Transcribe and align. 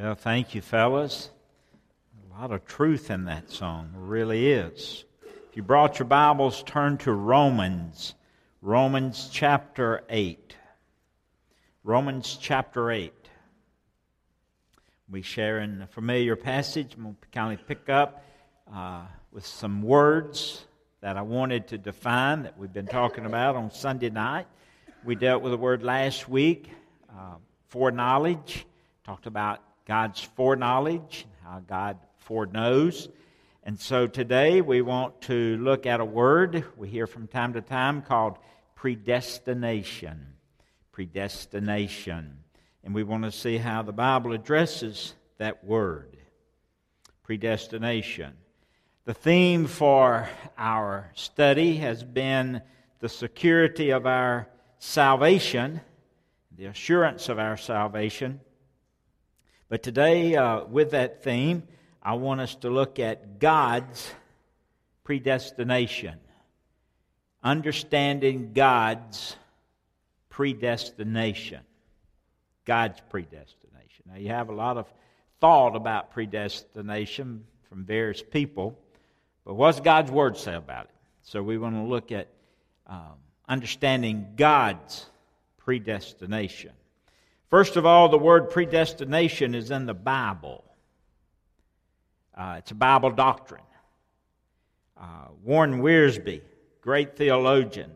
Well, 0.00 0.14
thank 0.14 0.54
you, 0.54 0.60
fellas. 0.60 1.28
A 2.30 2.40
lot 2.40 2.52
of 2.52 2.64
truth 2.66 3.10
in 3.10 3.24
that 3.24 3.50
song, 3.50 3.90
really 3.96 4.52
is. 4.52 5.04
If 5.50 5.56
you 5.56 5.64
brought 5.64 5.98
your 5.98 6.06
Bibles, 6.06 6.62
turn 6.62 6.98
to 6.98 7.10
Romans, 7.10 8.14
Romans 8.62 9.28
chapter 9.32 10.04
8. 10.08 10.54
Romans 11.82 12.38
chapter 12.40 12.92
8. 12.92 13.12
We 15.10 15.20
share 15.20 15.58
in 15.58 15.82
a 15.82 15.88
familiar 15.88 16.36
passage. 16.36 16.94
I'm 16.96 17.02
going 17.02 17.16
to 17.20 17.28
kind 17.36 17.58
of 17.58 17.66
pick 17.66 17.88
up 17.88 18.22
uh, 18.72 19.02
with 19.32 19.46
some 19.46 19.82
words 19.82 20.64
that 21.00 21.16
I 21.16 21.22
wanted 21.22 21.66
to 21.68 21.78
define 21.78 22.44
that 22.44 22.56
we've 22.56 22.72
been 22.72 22.86
talking 22.86 23.26
about 23.26 23.56
on 23.56 23.72
Sunday 23.72 24.10
night. 24.10 24.46
We 25.04 25.16
dealt 25.16 25.42
with 25.42 25.50
the 25.50 25.58
word 25.58 25.82
last 25.82 26.28
week, 26.28 26.70
uh, 27.10 27.34
foreknowledge. 27.66 28.64
Talked 29.02 29.26
about 29.26 29.60
God's 29.88 30.20
foreknowledge, 30.20 31.26
how 31.42 31.60
God 31.66 31.96
foreknows. 32.18 33.08
And 33.64 33.80
so 33.80 34.06
today 34.06 34.60
we 34.60 34.82
want 34.82 35.22
to 35.22 35.56
look 35.56 35.86
at 35.86 36.00
a 36.00 36.04
word 36.04 36.62
we 36.76 36.88
hear 36.88 37.06
from 37.06 37.26
time 37.26 37.54
to 37.54 37.62
time 37.62 38.02
called 38.02 38.36
predestination. 38.74 40.34
Predestination. 40.92 42.36
And 42.84 42.94
we 42.94 43.02
want 43.02 43.24
to 43.24 43.32
see 43.32 43.56
how 43.56 43.80
the 43.80 43.92
Bible 43.92 44.34
addresses 44.34 45.14
that 45.38 45.64
word 45.64 46.18
predestination. 47.22 48.34
The 49.06 49.14
theme 49.14 49.66
for 49.66 50.28
our 50.56 51.10
study 51.14 51.76
has 51.76 52.02
been 52.04 52.60
the 53.00 53.08
security 53.08 53.90
of 53.90 54.06
our 54.06 54.48
salvation, 54.78 55.80
the 56.56 56.66
assurance 56.66 57.28
of 57.30 57.38
our 57.38 57.56
salvation. 57.56 58.40
But 59.68 59.82
today, 59.82 60.34
uh, 60.34 60.64
with 60.64 60.92
that 60.92 61.22
theme, 61.22 61.62
I 62.02 62.14
want 62.14 62.40
us 62.40 62.54
to 62.56 62.70
look 62.70 62.98
at 62.98 63.38
God's 63.38 64.10
predestination. 65.04 66.18
Understanding 67.42 68.52
God's 68.54 69.36
predestination. 70.30 71.60
God's 72.64 73.00
predestination. 73.10 74.04
Now, 74.06 74.16
you 74.16 74.28
have 74.28 74.48
a 74.48 74.54
lot 74.54 74.78
of 74.78 74.86
thought 75.38 75.76
about 75.76 76.12
predestination 76.12 77.44
from 77.68 77.84
various 77.84 78.22
people, 78.22 78.78
but 79.44 79.54
what's 79.54 79.80
God's 79.80 80.10
Word 80.10 80.38
say 80.38 80.54
about 80.54 80.84
it? 80.84 80.94
So, 81.22 81.42
we 81.42 81.58
want 81.58 81.74
to 81.74 81.82
look 81.82 82.10
at 82.10 82.28
um, 82.86 83.16
understanding 83.46 84.32
God's 84.34 85.04
predestination. 85.58 86.72
First 87.50 87.76
of 87.76 87.86
all, 87.86 88.10
the 88.10 88.18
word 88.18 88.50
predestination 88.50 89.54
is 89.54 89.70
in 89.70 89.86
the 89.86 89.94
Bible. 89.94 90.64
Uh, 92.36 92.56
it's 92.58 92.70
a 92.70 92.74
Bible 92.74 93.10
doctrine. 93.10 93.62
Uh, 95.00 95.28
Warren 95.42 95.80
Wiersbe, 95.80 96.42
great 96.82 97.16
theologian, 97.16 97.92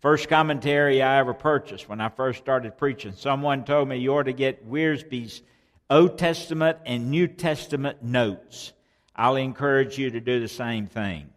first 0.00 0.28
commentary 0.28 1.02
I 1.02 1.18
ever 1.18 1.34
purchased 1.34 1.88
when 1.88 2.00
I 2.00 2.08
first 2.08 2.40
started 2.40 2.78
preaching. 2.78 3.12
Someone 3.12 3.64
told 3.64 3.88
me 3.88 3.98
you 3.98 4.14
ought 4.14 4.24
to 4.24 4.32
get 4.32 4.68
Wiersbe's 4.68 5.42
Old 5.88 6.18
Testament 6.18 6.78
and 6.84 7.10
New 7.10 7.28
Testament 7.28 8.02
notes. 8.02 8.72
I'll 9.14 9.36
encourage 9.36 9.98
you 9.98 10.10
to 10.10 10.20
do 10.20 10.40
the 10.40 10.48
same 10.48 10.86
thing. 10.86 11.30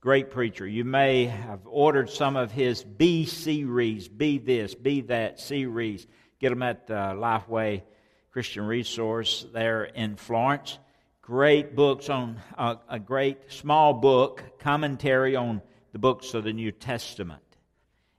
Great 0.00 0.30
preacher. 0.30 0.66
You 0.66 0.84
may 0.84 1.24
have 1.24 1.60
ordered 1.64 2.10
some 2.10 2.36
of 2.36 2.52
his 2.52 2.84
Be 2.84 3.26
series, 3.26 4.06
Be 4.06 4.38
This, 4.38 4.74
Be 4.74 5.00
That 5.00 5.40
series. 5.40 6.06
Get 6.40 6.50
them 6.50 6.62
at 6.62 6.84
uh, 6.88 7.14
Lifeway 7.14 7.82
Christian 8.30 8.64
Resource 8.64 9.44
there 9.52 9.84
in 9.84 10.16
Florence. 10.16 10.78
Great 11.20 11.74
books 11.74 12.08
on 12.08 12.40
uh, 12.56 12.76
a 12.88 12.98
great 12.98 13.52
small 13.52 13.92
book, 13.92 14.44
commentary 14.60 15.34
on 15.34 15.60
the 15.92 15.98
books 15.98 16.34
of 16.34 16.44
the 16.44 16.52
New 16.52 16.70
Testament. 16.70 17.42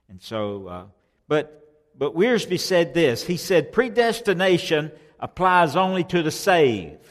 And 0.08 0.20
so, 0.20 0.66
uh, 0.66 0.84
but, 1.28 1.88
but 1.96 2.14
Wiersbe 2.14 2.60
said 2.60 2.92
this. 2.92 3.24
He 3.24 3.36
said, 3.36 3.72
predestination 3.72 4.92
applies 5.18 5.74
only 5.74 6.04
to 6.04 6.22
the 6.22 6.30
saved. 6.30 7.06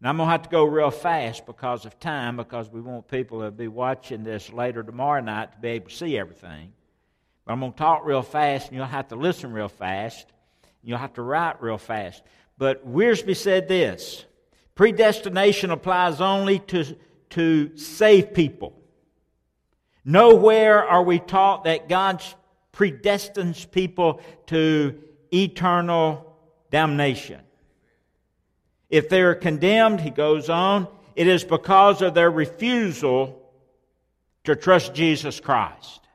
Now, 0.00 0.10
I'm 0.10 0.16
going 0.16 0.28
to 0.28 0.30
have 0.30 0.42
to 0.42 0.48
go 0.48 0.64
real 0.64 0.92
fast 0.92 1.44
because 1.44 1.84
of 1.84 1.98
time, 1.98 2.36
because 2.36 2.70
we 2.70 2.80
want 2.80 3.08
people 3.08 3.40
to 3.40 3.50
be 3.50 3.66
watching 3.68 4.22
this 4.22 4.52
later 4.52 4.82
tomorrow 4.82 5.20
night 5.20 5.52
to 5.52 5.58
be 5.58 5.68
able 5.68 5.90
to 5.90 5.94
see 5.94 6.16
everything. 6.16 6.72
But 7.48 7.54
I'm 7.54 7.60
going 7.60 7.72
to 7.72 7.78
talk 7.78 8.04
real 8.04 8.20
fast, 8.20 8.68
and 8.68 8.76
you'll 8.76 8.84
have 8.84 9.08
to 9.08 9.16
listen 9.16 9.54
real 9.54 9.70
fast. 9.70 10.26
You'll 10.82 10.98
have 10.98 11.14
to 11.14 11.22
write 11.22 11.62
real 11.62 11.78
fast. 11.78 12.22
But 12.58 12.86
Wiersbe 12.86 13.34
said 13.34 13.68
this 13.68 14.26
predestination 14.74 15.70
applies 15.70 16.20
only 16.20 16.58
to, 16.58 16.94
to 17.30 17.74
save 17.78 18.34
people. 18.34 18.78
Nowhere 20.04 20.86
are 20.86 21.02
we 21.02 21.20
taught 21.20 21.64
that 21.64 21.88
God 21.88 22.22
predestines 22.74 23.68
people 23.70 24.20
to 24.48 25.02
eternal 25.32 26.36
damnation. 26.70 27.40
If 28.90 29.08
they're 29.08 29.34
condemned, 29.34 30.02
he 30.02 30.10
goes 30.10 30.50
on, 30.50 30.86
it 31.16 31.26
is 31.26 31.44
because 31.44 32.02
of 32.02 32.12
their 32.12 32.30
refusal 32.30 33.50
to 34.44 34.54
trust 34.54 34.92
Jesus 34.92 35.40
Christ. 35.40 36.07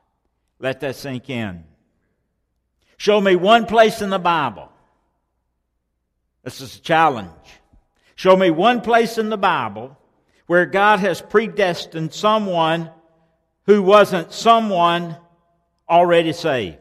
Let 0.58 0.80
that 0.80 0.96
sink 0.96 1.28
in. 1.30 1.64
Show 2.96 3.20
me 3.20 3.36
one 3.36 3.66
place 3.66 4.00
in 4.02 4.10
the 4.10 4.18
Bible. 4.18 4.70
This 6.42 6.60
is 6.60 6.76
a 6.76 6.80
challenge. 6.80 7.30
Show 8.14 8.36
me 8.36 8.50
one 8.50 8.80
place 8.80 9.18
in 9.18 9.30
the 9.30 9.36
Bible 9.36 9.98
where 10.46 10.66
God 10.66 11.00
has 11.00 11.20
predestined 11.20 12.12
someone 12.12 12.90
who 13.66 13.82
wasn't 13.82 14.32
someone 14.32 15.16
already 15.88 16.32
saved. 16.32 16.78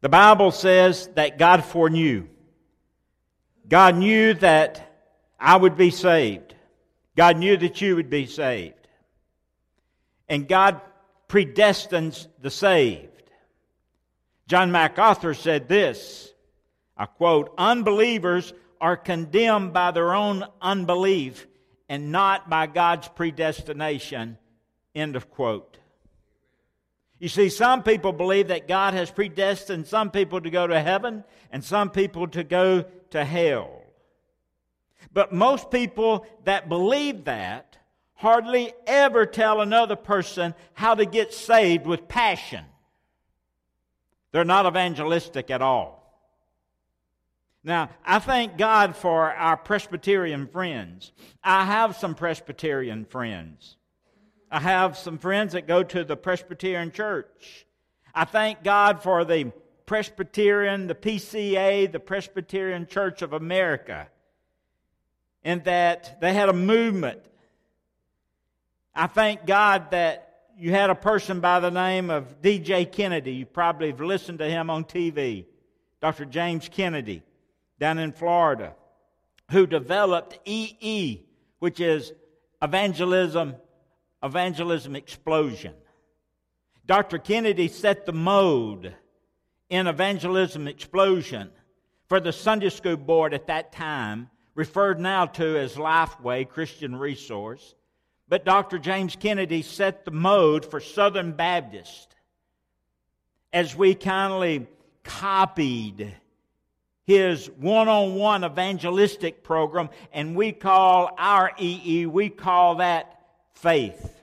The 0.00 0.08
Bible 0.08 0.50
says 0.50 1.08
that 1.14 1.38
God 1.38 1.64
foreknew. 1.64 2.28
God 3.68 3.96
knew 3.96 4.34
that 4.34 4.96
I 5.38 5.56
would 5.56 5.76
be 5.76 5.90
saved. 5.90 6.54
God 7.16 7.36
knew 7.36 7.56
that 7.56 7.80
you 7.80 7.96
would 7.96 8.08
be 8.08 8.26
saved. 8.26 8.74
And 10.28 10.48
God 10.48 10.80
predestines 11.28 12.26
the 12.40 12.50
saved. 12.50 13.08
John 14.46 14.72
MacArthur 14.72 15.34
said 15.34 15.68
this 15.68 16.32
I 16.96 17.06
quote, 17.06 17.54
unbelievers 17.58 18.52
are 18.80 18.96
condemned 18.96 19.72
by 19.72 19.90
their 19.90 20.14
own 20.14 20.44
unbelief 20.60 21.46
and 21.88 22.10
not 22.12 22.50
by 22.50 22.66
God's 22.66 23.08
predestination. 23.08 24.38
End 24.94 25.16
of 25.16 25.30
quote. 25.30 25.78
You 27.18 27.28
see, 27.28 27.48
some 27.48 27.82
people 27.82 28.12
believe 28.12 28.48
that 28.48 28.68
God 28.68 28.94
has 28.94 29.10
predestined 29.10 29.86
some 29.86 30.10
people 30.10 30.40
to 30.40 30.50
go 30.50 30.66
to 30.66 30.80
heaven 30.80 31.24
and 31.50 31.64
some 31.64 31.90
people 31.90 32.28
to 32.28 32.44
go 32.44 32.84
to 33.10 33.24
hell. 33.24 33.82
But 35.12 35.32
most 35.32 35.70
people 35.70 36.26
that 36.44 36.68
believe 36.68 37.24
that 37.24 37.77
hardly 38.18 38.72
ever 38.84 39.24
tell 39.26 39.60
another 39.60 39.94
person 39.94 40.52
how 40.74 40.92
to 40.92 41.06
get 41.06 41.32
saved 41.32 41.86
with 41.86 42.08
passion. 42.08 42.64
They're 44.32 44.44
not 44.44 44.66
evangelistic 44.66 45.50
at 45.50 45.62
all. 45.62 46.04
Now, 47.62 47.90
I 48.04 48.18
thank 48.18 48.58
God 48.58 48.96
for 48.96 49.32
our 49.32 49.56
Presbyterian 49.56 50.48
friends. 50.48 51.12
I 51.44 51.64
have 51.64 51.96
some 51.96 52.16
Presbyterian 52.16 53.04
friends. 53.04 53.76
I 54.50 54.60
have 54.60 54.98
some 54.98 55.18
friends 55.18 55.52
that 55.52 55.68
go 55.68 55.84
to 55.84 56.02
the 56.02 56.16
Presbyterian 56.16 56.90
church. 56.90 57.66
I 58.12 58.24
thank 58.24 58.64
God 58.64 59.00
for 59.00 59.24
the 59.24 59.52
Presbyterian, 59.86 60.88
the 60.88 60.94
PCA, 60.96 61.90
the 61.90 62.00
Presbyterian 62.00 62.88
Church 62.88 63.22
of 63.22 63.32
America, 63.32 64.08
and 65.44 65.62
that 65.64 66.20
they 66.20 66.34
had 66.34 66.48
a 66.48 66.54
movement 66.54 67.20
I 68.98 69.06
thank 69.06 69.46
God 69.46 69.92
that 69.92 70.28
you 70.58 70.72
had 70.72 70.90
a 70.90 70.94
person 70.96 71.38
by 71.38 71.60
the 71.60 71.70
name 71.70 72.10
of 72.10 72.42
D.J. 72.42 72.86
Kennedy. 72.86 73.30
You 73.30 73.46
probably 73.46 73.92
have 73.92 74.00
listened 74.00 74.40
to 74.40 74.50
him 74.50 74.70
on 74.70 74.82
TV, 74.84 75.44
Dr. 76.00 76.24
James 76.24 76.68
Kennedy, 76.68 77.22
down 77.78 78.00
in 78.00 78.10
Florida, 78.10 78.74
who 79.52 79.68
developed 79.68 80.40
EE, 80.44 81.22
which 81.60 81.78
is 81.78 82.12
evangelism, 82.60 83.54
evangelism 84.20 84.96
explosion. 84.96 85.74
Dr. 86.84 87.18
Kennedy 87.18 87.68
set 87.68 88.04
the 88.04 88.12
mode 88.12 88.96
in 89.70 89.86
evangelism 89.86 90.66
explosion 90.66 91.50
for 92.08 92.18
the 92.18 92.32
Sunday 92.32 92.70
school 92.70 92.96
board 92.96 93.32
at 93.32 93.46
that 93.46 93.70
time, 93.70 94.28
referred 94.56 94.98
now 94.98 95.24
to 95.24 95.56
as 95.56 95.76
Lifeway 95.76 96.48
Christian 96.48 96.96
Resource. 96.96 97.76
But 98.28 98.44
Dr. 98.44 98.78
James 98.78 99.16
Kennedy 99.16 99.62
set 99.62 100.04
the 100.04 100.10
mode 100.10 100.64
for 100.64 100.80
Southern 100.80 101.32
Baptist 101.32 102.14
as 103.52 103.74
we 103.74 103.94
kindly 103.94 104.66
copied 105.02 106.14
his 107.04 107.48
one 107.58 107.88
on 107.88 108.16
one 108.16 108.44
evangelistic 108.44 109.42
program, 109.42 109.88
and 110.12 110.36
we 110.36 110.52
call 110.52 111.10
our 111.16 111.52
EE, 111.58 112.04
we 112.04 112.28
call 112.28 112.76
that 112.76 113.18
faith. 113.54 114.14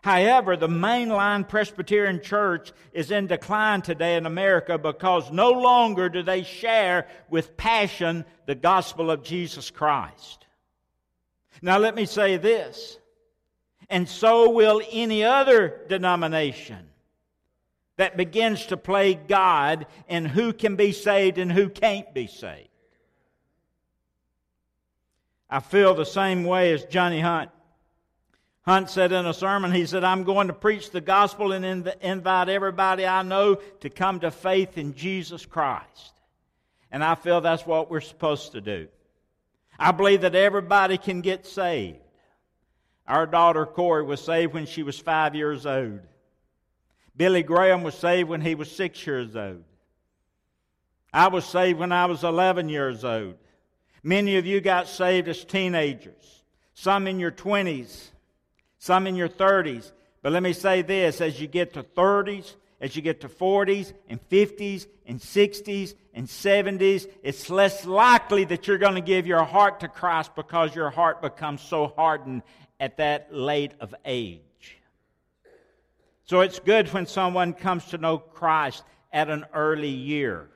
However, 0.00 0.56
the 0.56 0.68
mainline 0.68 1.46
Presbyterian 1.46 2.22
Church 2.22 2.72
is 2.94 3.10
in 3.10 3.26
decline 3.26 3.82
today 3.82 4.16
in 4.16 4.24
America 4.24 4.78
because 4.78 5.30
no 5.30 5.50
longer 5.50 6.08
do 6.08 6.22
they 6.22 6.44
share 6.44 7.08
with 7.28 7.58
passion 7.58 8.24
the 8.46 8.54
gospel 8.54 9.10
of 9.10 9.22
Jesus 9.22 9.70
Christ. 9.70 10.45
Now, 11.62 11.78
let 11.78 11.94
me 11.94 12.06
say 12.06 12.36
this, 12.36 12.98
and 13.88 14.08
so 14.08 14.50
will 14.50 14.82
any 14.90 15.24
other 15.24 15.80
denomination 15.88 16.88
that 17.96 18.16
begins 18.16 18.66
to 18.66 18.76
play 18.76 19.14
God 19.14 19.86
in 20.08 20.24
who 20.24 20.52
can 20.52 20.76
be 20.76 20.92
saved 20.92 21.38
and 21.38 21.50
who 21.50 21.68
can't 21.68 22.12
be 22.12 22.26
saved. 22.26 22.68
I 25.48 25.60
feel 25.60 25.94
the 25.94 26.04
same 26.04 26.44
way 26.44 26.72
as 26.72 26.84
Johnny 26.84 27.20
Hunt. 27.20 27.50
Hunt 28.62 28.90
said 28.90 29.12
in 29.12 29.26
a 29.26 29.32
sermon, 29.32 29.70
he 29.70 29.86
said, 29.86 30.02
I'm 30.02 30.24
going 30.24 30.48
to 30.48 30.52
preach 30.52 30.90
the 30.90 31.00
gospel 31.00 31.52
and 31.52 31.88
invite 32.00 32.48
everybody 32.48 33.06
I 33.06 33.22
know 33.22 33.54
to 33.54 33.88
come 33.88 34.20
to 34.20 34.32
faith 34.32 34.76
in 34.76 34.94
Jesus 34.94 35.46
Christ. 35.46 36.20
And 36.90 37.04
I 37.04 37.14
feel 37.14 37.40
that's 37.40 37.64
what 37.64 37.90
we're 37.90 38.00
supposed 38.00 38.52
to 38.52 38.60
do. 38.60 38.88
I 39.78 39.92
believe 39.92 40.22
that 40.22 40.34
everybody 40.34 40.98
can 40.98 41.20
get 41.20 41.46
saved. 41.46 41.98
Our 43.06 43.26
daughter 43.26 43.66
Corey 43.66 44.02
was 44.04 44.20
saved 44.20 44.54
when 44.54 44.66
she 44.66 44.82
was 44.82 44.98
five 44.98 45.34
years 45.34 45.66
old. 45.66 46.00
Billy 47.16 47.42
Graham 47.42 47.82
was 47.82 47.94
saved 47.94 48.28
when 48.28 48.40
he 48.40 48.54
was 48.54 48.70
six 48.70 49.06
years 49.06 49.36
old. 49.36 49.64
I 51.12 51.28
was 51.28 51.44
saved 51.46 51.78
when 51.78 51.92
I 51.92 52.06
was 52.06 52.24
11 52.24 52.68
years 52.68 53.04
old. 53.04 53.36
Many 54.02 54.36
of 54.36 54.46
you 54.46 54.60
got 54.60 54.88
saved 54.88 55.28
as 55.28 55.44
teenagers, 55.44 56.44
some 56.74 57.06
in 57.06 57.18
your 57.18 57.32
20s, 57.32 58.10
some 58.78 59.06
in 59.06 59.16
your 59.16 59.28
30s. 59.28 59.92
But 60.22 60.32
let 60.32 60.42
me 60.42 60.52
say 60.52 60.82
this 60.82 61.20
as 61.20 61.40
you 61.40 61.46
get 61.46 61.74
to 61.74 61.82
30s, 61.82 62.54
as 62.80 62.94
you 62.94 63.02
get 63.02 63.20
to 63.22 63.28
40s 63.28 63.92
and 64.08 64.20
50s 64.28 64.86
and 65.06 65.18
60s 65.18 65.94
and 66.14 66.26
70s, 66.26 67.08
it's 67.22 67.48
less 67.48 67.86
likely 67.86 68.44
that 68.44 68.66
you're 68.66 68.78
going 68.78 68.94
to 68.94 69.00
give 69.00 69.26
your 69.26 69.44
heart 69.44 69.80
to 69.80 69.88
Christ 69.88 70.34
because 70.34 70.74
your 70.74 70.90
heart 70.90 71.22
becomes 71.22 71.62
so 71.62 71.88
hardened 71.96 72.42
at 72.78 72.98
that 72.98 73.34
late 73.34 73.72
of 73.80 73.94
age. 74.04 74.40
So 76.24 76.40
it's 76.40 76.58
good 76.58 76.92
when 76.92 77.06
someone 77.06 77.52
comes 77.52 77.84
to 77.86 77.98
know 77.98 78.18
Christ 78.18 78.82
at 79.12 79.30
an 79.30 79.46
early 79.54 79.88
year. 79.88 80.50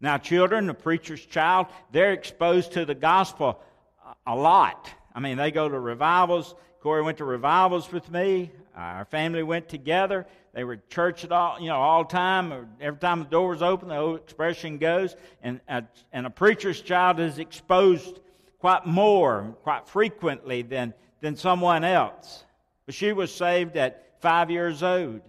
Now, 0.00 0.18
children, 0.18 0.66
the 0.66 0.74
preacher's 0.74 1.24
child, 1.24 1.66
they're 1.92 2.12
exposed 2.12 2.72
to 2.72 2.84
the 2.84 2.94
gospel 2.94 3.60
a 4.26 4.34
lot. 4.34 4.90
I 5.14 5.20
mean, 5.20 5.36
they 5.36 5.50
go 5.50 5.68
to 5.68 5.78
revivals, 5.78 6.54
Corey 6.86 7.02
went 7.02 7.18
to 7.18 7.24
revivals 7.24 7.90
with 7.90 8.08
me. 8.12 8.52
Our 8.76 9.06
family 9.06 9.42
went 9.42 9.68
together. 9.68 10.24
They 10.56 10.64
were 10.64 10.72
at 10.72 10.88
church 10.88 11.22
at 11.22 11.32
all, 11.32 11.60
you 11.60 11.68
know, 11.68 11.76
all 11.76 12.04
the 12.04 12.08
time. 12.08 12.66
Every 12.80 12.98
time 12.98 13.18
the 13.18 13.26
door 13.26 13.50
was 13.50 13.60
open, 13.60 13.90
the 13.90 13.98
old 13.98 14.20
expression 14.20 14.78
goes. 14.78 15.14
And 15.42 15.60
a, 15.68 15.84
and 16.14 16.26
a 16.26 16.30
preacher's 16.30 16.80
child 16.80 17.20
is 17.20 17.38
exposed 17.38 18.20
quite 18.58 18.86
more, 18.86 19.54
quite 19.62 19.86
frequently 19.86 20.62
than, 20.62 20.94
than 21.20 21.36
someone 21.36 21.84
else. 21.84 22.44
But 22.86 22.94
she 22.94 23.12
was 23.12 23.34
saved 23.34 23.76
at 23.76 24.14
five 24.22 24.50
years 24.50 24.82
old. 24.82 25.20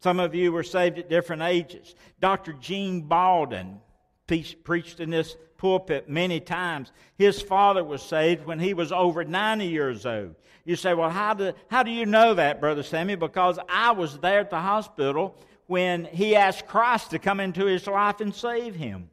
Some 0.00 0.18
of 0.18 0.34
you 0.34 0.50
were 0.50 0.64
saved 0.64 0.98
at 0.98 1.08
different 1.08 1.42
ages. 1.42 1.94
Dr. 2.20 2.52
Jean 2.54 3.02
Baldwin 3.02 3.80
preached 4.26 5.00
in 5.00 5.10
this 5.10 5.36
pulpit 5.58 6.08
many 6.08 6.40
times. 6.40 6.92
His 7.16 7.40
father 7.40 7.82
was 7.82 8.02
saved 8.02 8.46
when 8.46 8.58
he 8.58 8.74
was 8.74 8.92
over 8.92 9.24
90 9.24 9.66
years 9.66 10.06
old. 10.06 10.34
You 10.64 10.76
say, 10.76 10.94
well, 10.94 11.10
how 11.10 11.34
do, 11.34 11.52
how 11.68 11.82
do 11.82 11.90
you 11.90 12.06
know 12.06 12.34
that, 12.34 12.60
Brother 12.60 12.82
Sammy? 12.82 13.14
Because 13.14 13.58
I 13.68 13.92
was 13.92 14.18
there 14.18 14.40
at 14.40 14.50
the 14.50 14.60
hospital 14.60 15.36
when 15.66 16.04
he 16.04 16.34
asked 16.34 16.66
Christ 16.66 17.10
to 17.10 17.18
come 17.18 17.40
into 17.40 17.66
his 17.66 17.86
life 17.86 18.20
and 18.20 18.34
save 18.34 18.74
him. 18.74 19.10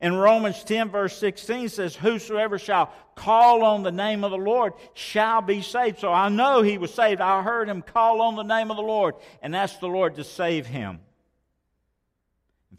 In 0.00 0.14
Romans 0.14 0.64
10, 0.64 0.90
verse 0.90 1.16
16 1.16 1.68
says, 1.68 1.94
Whosoever 1.94 2.58
shall 2.58 2.92
call 3.14 3.62
on 3.62 3.82
the 3.82 3.92
name 3.92 4.24
of 4.24 4.30
the 4.30 4.36
Lord 4.36 4.72
shall 4.94 5.40
be 5.42 5.62
saved. 5.62 6.00
So 6.00 6.12
I 6.12 6.28
know 6.28 6.60
he 6.62 6.76
was 6.76 6.92
saved. 6.92 7.20
I 7.20 7.40
heard 7.42 7.68
him 7.68 7.82
call 7.82 8.20
on 8.20 8.34
the 8.34 8.42
name 8.42 8.70
of 8.70 8.76
the 8.76 8.82
Lord 8.82 9.14
and 9.42 9.54
ask 9.54 9.78
the 9.78 9.86
Lord 9.86 10.16
to 10.16 10.24
save 10.24 10.66
him. 10.66 11.00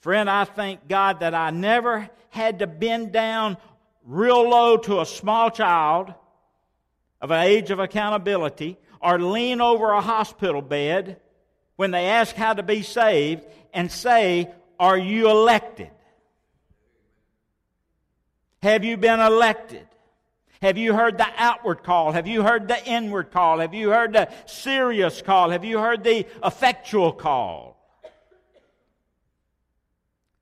Friend, 0.03 0.29
I 0.29 0.44
thank 0.44 0.89
God 0.89 1.21
that 1.21 1.33
I 1.33 1.51
never 1.51 2.09
had 2.29 2.59
to 2.59 2.67
bend 2.67 3.13
down 3.13 3.55
real 4.03 4.50
low 4.50 4.75
to 4.75 5.00
a 5.00 5.05
small 5.05 5.50
child 5.50 6.13
of 7.21 7.31
an 7.31 7.39
age 7.39 7.71
of 7.71 7.79
accountability 7.79 8.77
or 9.00 9.17
lean 9.17 9.61
over 9.61 9.91
a 9.91 10.01
hospital 10.01 10.61
bed 10.61 11.21
when 11.77 11.91
they 11.91 12.07
ask 12.07 12.35
how 12.35 12.51
to 12.51 12.63
be 12.63 12.81
saved 12.81 13.45
and 13.73 13.89
say, 13.89 14.51
Are 14.77 14.97
you 14.97 15.29
elected? 15.29 15.91
Have 18.61 18.83
you 18.83 18.97
been 18.97 19.21
elected? 19.21 19.88
Have 20.61 20.77
you 20.77 20.94
heard 20.94 21.17
the 21.17 21.27
outward 21.38 21.81
call? 21.81 22.11
Have 22.11 22.27
you 22.27 22.44
heard 22.44 22.67
the 22.67 22.85
inward 22.85 23.31
call? 23.31 23.59
Have 23.59 23.73
you 23.73 23.91
heard 23.91 24.11
the 24.11 24.27
serious 24.47 25.21
call? 25.21 25.51
Have 25.51 25.63
you 25.63 25.79
heard 25.79 26.03
the 26.03 26.27
effectual 26.44 27.13
call? 27.13 27.73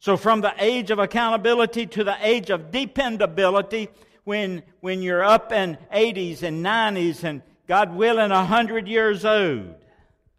So, 0.01 0.17
from 0.17 0.41
the 0.41 0.53
age 0.57 0.89
of 0.89 0.97
accountability 0.97 1.85
to 1.85 2.03
the 2.03 2.17
age 2.21 2.49
of 2.49 2.71
dependability, 2.71 3.87
when, 4.23 4.63
when 4.79 5.03
you're 5.03 5.23
up 5.23 5.51
in 5.51 5.77
80s 5.93 6.41
and 6.41 6.65
90s 6.65 7.23
and 7.23 7.43
God 7.67 7.93
willing 7.93 8.31
100 8.31 8.87
years 8.87 9.25
old, 9.25 9.75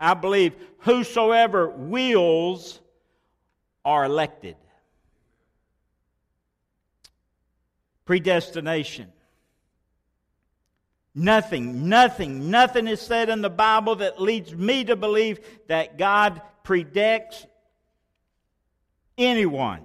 I 0.01 0.15
believe 0.15 0.57
whosoever 0.79 1.69
wills 1.69 2.81
are 3.85 4.05
elected. 4.05 4.57
Predestination. 8.05 9.13
Nothing, 11.15 11.89
nothing, 11.89 12.51
nothing 12.51 12.89
is 12.89 13.01
said 13.01 13.29
in 13.29 13.43
the 13.43 13.51
Bible 13.51 13.95
that 13.97 14.21
leads 14.21 14.53
me 14.53 14.83
to 14.87 14.97
believe 14.97 15.39
that 15.69 15.99
God 15.99 16.43
predicts 16.65 17.47
anyone 19.27 19.85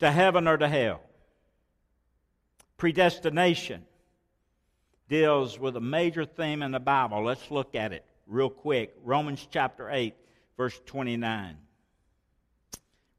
to 0.00 0.10
heaven 0.10 0.48
or 0.48 0.56
to 0.56 0.68
hell. 0.68 1.00
Predestination 2.76 3.84
deals 5.08 5.58
with 5.58 5.76
a 5.76 5.80
major 5.80 6.24
theme 6.24 6.62
in 6.62 6.72
the 6.72 6.80
Bible. 6.80 7.22
Let's 7.22 7.50
look 7.50 7.74
at 7.74 7.92
it 7.92 8.04
real 8.26 8.50
quick. 8.50 8.94
Romans 9.04 9.46
chapter 9.50 9.90
8, 9.90 10.14
verse 10.56 10.80
29. 10.86 11.56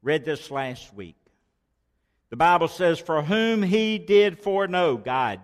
Read 0.02 0.24
this 0.24 0.50
last 0.50 0.92
week. 0.92 1.16
The 2.30 2.36
Bible 2.36 2.68
says, 2.68 2.98
For 2.98 3.22
whom 3.22 3.62
he 3.62 3.98
did 3.98 4.38
foreknow, 4.38 4.96
God, 4.96 5.40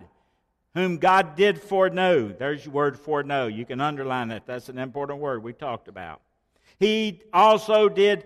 whom 0.75 0.97
God 0.97 1.35
did 1.35 1.59
foreknow. 1.59 2.29
There's 2.29 2.65
your 2.65 2.73
word 2.73 2.99
foreknow. 2.99 3.47
You 3.47 3.65
can 3.65 3.81
underline 3.81 4.27
that. 4.27 4.45
That's 4.45 4.69
an 4.69 4.77
important 4.77 5.19
word 5.19 5.41
we 5.41 5.53
talked 5.53 5.87
about. 5.87 6.21
He 6.79 7.21
also 7.33 7.89
did 7.89 8.25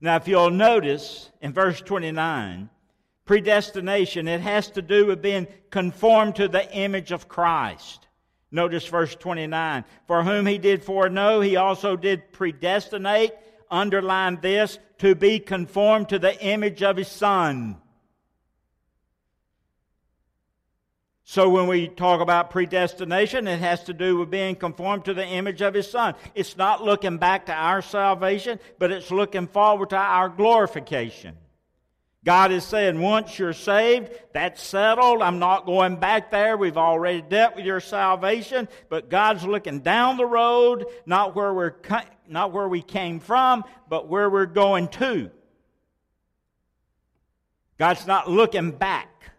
Now, 0.00 0.16
if 0.16 0.28
you'll 0.28 0.50
notice 0.50 1.30
in 1.40 1.52
verse 1.52 1.80
29, 1.80 2.68
predestination, 3.24 4.28
it 4.28 4.40
has 4.40 4.70
to 4.72 4.82
do 4.82 5.06
with 5.06 5.22
being 5.22 5.46
conformed 5.70 6.36
to 6.36 6.48
the 6.48 6.70
image 6.74 7.12
of 7.12 7.28
Christ. 7.28 8.06
Notice 8.50 8.86
verse 8.86 9.14
29. 9.14 9.84
For 10.06 10.22
whom 10.22 10.46
he 10.46 10.58
did 10.58 10.84
foreknow, 10.84 11.40
he 11.40 11.56
also 11.56 11.96
did 11.96 12.32
predestinate, 12.32 13.32
underline 13.70 14.38
this, 14.40 14.78
to 14.98 15.14
be 15.14 15.40
conformed 15.40 16.10
to 16.10 16.18
the 16.18 16.38
image 16.44 16.82
of 16.82 16.96
his 16.96 17.08
Son. 17.08 17.76
So 21.28 21.48
when 21.48 21.66
we 21.66 21.88
talk 21.88 22.20
about 22.20 22.50
predestination, 22.50 23.48
it 23.48 23.58
has 23.58 23.82
to 23.84 23.92
do 23.92 24.16
with 24.16 24.30
being 24.30 24.54
conformed 24.54 25.06
to 25.06 25.12
the 25.12 25.26
image 25.26 25.60
of 25.60 25.74
His 25.74 25.90
Son. 25.90 26.14
It's 26.36 26.56
not 26.56 26.84
looking 26.84 27.18
back 27.18 27.46
to 27.46 27.52
our 27.52 27.82
salvation, 27.82 28.60
but 28.78 28.92
it's 28.92 29.10
looking 29.10 29.48
forward 29.48 29.90
to 29.90 29.96
our 29.96 30.28
glorification. 30.28 31.36
God 32.24 32.52
is 32.52 32.62
saying, 32.62 33.00
once 33.00 33.40
you're 33.40 33.52
saved, 33.52 34.12
that's 34.32 34.62
settled. 34.62 35.20
I'm 35.20 35.40
not 35.40 35.66
going 35.66 35.96
back 35.96 36.30
there. 36.30 36.56
We've 36.56 36.76
already 36.76 37.22
dealt 37.22 37.56
with 37.56 37.64
your 37.64 37.80
salvation. 37.80 38.68
But 38.88 39.10
God's 39.10 39.42
looking 39.42 39.80
down 39.80 40.18
the 40.18 40.26
road, 40.26 40.86
not 41.06 41.34
where 41.34 41.52
we're, 41.52 41.74
not 42.28 42.52
where 42.52 42.68
we 42.68 42.82
came 42.82 43.18
from, 43.18 43.64
but 43.88 44.06
where 44.06 44.30
we're 44.30 44.46
going 44.46 44.86
to. 44.88 45.32
God's 47.78 48.06
not 48.06 48.30
looking 48.30 48.70
back 48.70 49.32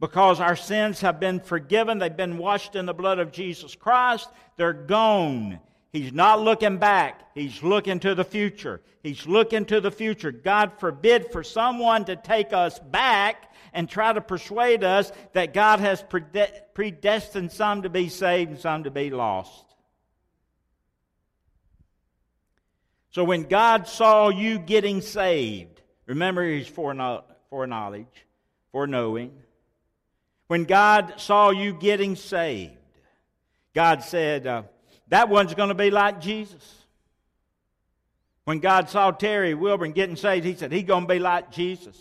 because 0.00 0.40
our 0.40 0.56
sins 0.56 1.00
have 1.00 1.18
been 1.18 1.40
forgiven. 1.40 1.98
They've 1.98 2.16
been 2.16 2.38
washed 2.38 2.76
in 2.76 2.86
the 2.86 2.94
blood 2.94 3.18
of 3.18 3.32
Jesus 3.32 3.74
Christ. 3.74 4.28
They're 4.56 4.72
gone. 4.72 5.60
He's 5.92 6.12
not 6.12 6.40
looking 6.42 6.76
back. 6.76 7.22
He's 7.34 7.62
looking 7.62 8.00
to 8.00 8.14
the 8.14 8.24
future. 8.24 8.82
He's 9.02 9.26
looking 9.26 9.64
to 9.66 9.80
the 9.80 9.90
future. 9.90 10.30
God 10.32 10.72
forbid 10.78 11.32
for 11.32 11.42
someone 11.42 12.04
to 12.06 12.16
take 12.16 12.52
us 12.52 12.78
back 12.78 13.54
and 13.72 13.88
try 13.88 14.12
to 14.12 14.20
persuade 14.20 14.84
us 14.84 15.12
that 15.32 15.54
God 15.54 15.80
has 15.80 16.04
predestined 16.74 17.52
some 17.52 17.82
to 17.82 17.88
be 17.88 18.08
saved 18.08 18.50
and 18.50 18.60
some 18.60 18.84
to 18.84 18.90
be 18.90 19.10
lost. 19.10 19.64
So 23.10 23.24
when 23.24 23.44
God 23.44 23.88
saw 23.88 24.28
you 24.28 24.58
getting 24.58 25.00
saved, 25.00 25.80
remember 26.04 26.46
He's 26.46 26.66
foreknowledge, 26.66 28.06
foreknowing. 28.72 29.30
When 30.48 30.64
God 30.64 31.14
saw 31.16 31.50
you 31.50 31.72
getting 31.72 32.16
saved, 32.16 32.72
God 33.74 34.02
said, 34.02 34.46
uh, 34.46 34.62
That 35.08 35.28
one's 35.28 35.54
going 35.54 35.68
to 35.68 35.74
be 35.74 35.90
like 35.90 36.20
Jesus. 36.20 36.74
When 38.44 38.60
God 38.60 38.88
saw 38.88 39.10
Terry 39.10 39.54
Wilburn 39.54 39.92
getting 39.92 40.16
saved, 40.16 40.46
He 40.46 40.54
said, 40.54 40.72
He's 40.72 40.84
going 40.84 41.06
to 41.06 41.12
be 41.12 41.18
like 41.18 41.50
Jesus. 41.50 41.96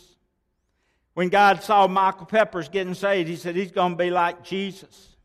When 1.16 1.30
God 1.30 1.64
saw 1.64 1.88
Michael 1.88 2.26
Peppers 2.26 2.70
getting 2.70 2.94
saved, 2.94 3.28
He 3.30 3.36
said, 3.36 3.56
He's 3.56 3.72
going 3.72 3.94
to 3.94 3.98
be 3.98 4.10
like 4.12 4.44
Jesus. 4.44 5.16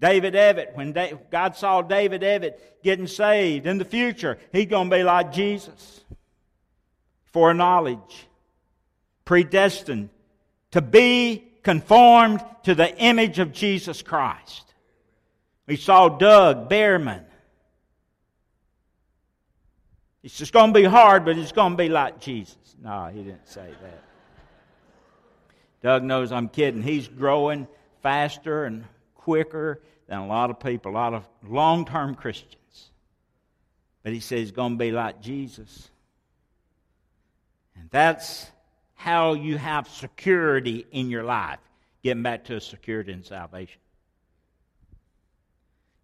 David 0.00 0.32
Evett, 0.32 0.74
when 0.74 0.96
God 1.30 1.56
saw 1.56 1.82
David 1.82 2.22
Evett 2.22 2.54
getting 2.82 3.06
saved 3.06 3.66
in 3.66 3.76
the 3.76 3.84
future, 3.84 4.38
he's 4.50 4.66
going 4.66 4.88
to 4.88 4.96
be 4.96 5.02
like 5.02 5.30
Jesus. 5.30 6.00
Foreknowledge, 7.26 8.26
predestined 9.26 10.08
to 10.70 10.80
be 10.80 11.49
conformed 11.62 12.44
to 12.64 12.74
the 12.74 12.96
image 12.96 13.38
of 13.38 13.52
Jesus 13.52 14.02
Christ. 14.02 14.74
We 15.66 15.76
saw 15.76 16.08
Doug 16.08 16.68
Behrman. 16.68 17.24
It's 20.22 20.36
just 20.36 20.52
going 20.52 20.72
to 20.72 20.78
be 20.78 20.84
hard, 20.84 21.24
but 21.24 21.38
it's 21.38 21.52
going 21.52 21.72
to 21.72 21.76
be 21.76 21.88
like 21.88 22.20
Jesus. 22.20 22.56
No, 22.82 23.10
he 23.12 23.22
didn't 23.22 23.48
say 23.48 23.70
that. 23.82 24.02
Doug 25.82 26.02
knows 26.02 26.30
I'm 26.30 26.48
kidding. 26.48 26.82
He's 26.82 27.08
growing 27.08 27.66
faster 28.02 28.64
and 28.64 28.84
quicker 29.14 29.80
than 30.08 30.18
a 30.18 30.26
lot 30.26 30.50
of 30.50 30.60
people, 30.60 30.92
a 30.92 30.92
lot 30.92 31.14
of 31.14 31.26
long 31.46 31.84
term 31.84 32.14
Christians. 32.14 32.90
But 34.02 34.12
he 34.12 34.20
says 34.20 34.40
he's 34.40 34.50
going 34.50 34.72
to 34.72 34.78
be 34.78 34.92
like 34.92 35.20
Jesus. 35.20 35.88
And 37.76 37.88
that's 37.90 38.46
how 39.00 39.32
you 39.32 39.56
have 39.56 39.88
security 39.88 40.86
in 40.92 41.08
your 41.08 41.24
life. 41.24 41.58
Getting 42.02 42.22
back 42.22 42.44
to 42.44 42.60
security 42.60 43.12
and 43.12 43.24
salvation. 43.24 43.80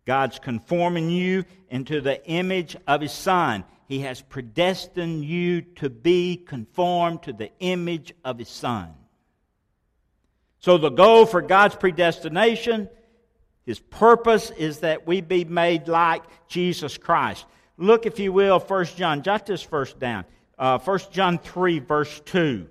God's 0.07 0.39
conforming 0.39 1.11
you 1.11 1.45
into 1.69 2.01
the 2.01 2.25
image 2.27 2.75
of 2.87 3.03
His 3.03 3.13
Son. 3.13 3.65
He 3.87 4.01
has 4.01 4.23
predestined 4.23 5.27
you 5.27 5.61
to 5.77 5.91
be 5.91 6.37
conformed 6.37 7.25
to 7.25 7.35
the 7.35 7.51
image 7.61 8.15
of 8.25 8.39
His 8.39 8.49
Son. 8.49 8.95
So, 10.61 10.79
the 10.79 10.89
goal 10.89 11.27
for 11.27 11.43
God's 11.43 11.75
predestination, 11.75 12.89
His 13.67 13.79
purpose 13.79 14.51
is 14.53 14.79
that 14.79 15.07
we 15.07 15.21
be 15.21 15.45
made 15.45 15.87
like 15.87 16.23
Jesus 16.49 16.97
Christ. 16.97 17.45
Look, 17.77 18.07
if 18.07 18.19
you 18.19 18.33
will, 18.33 18.59
1 18.59 18.85
John, 18.97 19.23
jot 19.23 19.45
this 19.45 19.63
verse 19.65 19.93
down. 19.93 20.25
Uh, 20.59 20.79
1 20.79 20.99
John 21.13 21.37
3, 21.37 21.81
verse 21.81 22.23
2. 22.25 22.69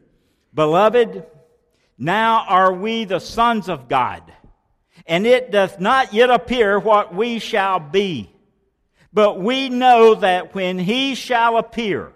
Beloved, 0.55 1.25
now 1.97 2.45
are 2.47 2.73
we 2.73 3.03
the 3.03 3.19
sons 3.19 3.67
of 3.67 3.89
God, 3.89 4.23
and 5.05 5.27
it 5.27 5.51
doth 5.51 5.81
not 5.81 6.13
yet 6.13 6.29
appear 6.29 6.79
what 6.79 7.13
we 7.13 7.39
shall 7.39 7.79
be. 7.79 8.31
But 9.11 9.39
we 9.39 9.69
know 9.69 10.15
that 10.15 10.55
when 10.55 10.79
he 10.79 11.15
shall 11.15 11.57
appear, 11.57 12.13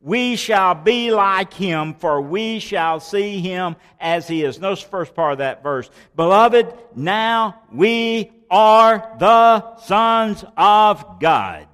we 0.00 0.36
shall 0.36 0.74
be 0.74 1.10
like 1.10 1.52
him, 1.52 1.92
for 1.94 2.22
we 2.22 2.58
shall 2.58 2.98
see 2.98 3.40
him 3.40 3.76
as 4.00 4.26
he 4.26 4.42
is. 4.42 4.58
Notice 4.58 4.82
the 4.82 4.90
first 4.90 5.14
part 5.14 5.32
of 5.32 5.38
that 5.38 5.62
verse. 5.62 5.90
Beloved, 6.16 6.72
now 6.94 7.60
we 7.70 8.32
are 8.50 9.16
the 9.18 9.76
sons 9.76 10.44
of 10.56 11.20
God. 11.20 11.68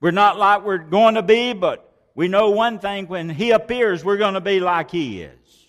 We're 0.00 0.10
not 0.10 0.38
like 0.38 0.64
we're 0.64 0.78
going 0.78 1.16
to 1.16 1.22
be, 1.22 1.52
but 1.52 1.85
we 2.16 2.28
know 2.28 2.50
one 2.50 2.78
thing 2.80 3.06
when 3.06 3.28
He 3.28 3.52
appears, 3.52 4.04
we're 4.04 4.16
going 4.16 4.34
to 4.34 4.40
be 4.40 4.58
like 4.58 4.90
He 4.90 5.22
is. 5.22 5.66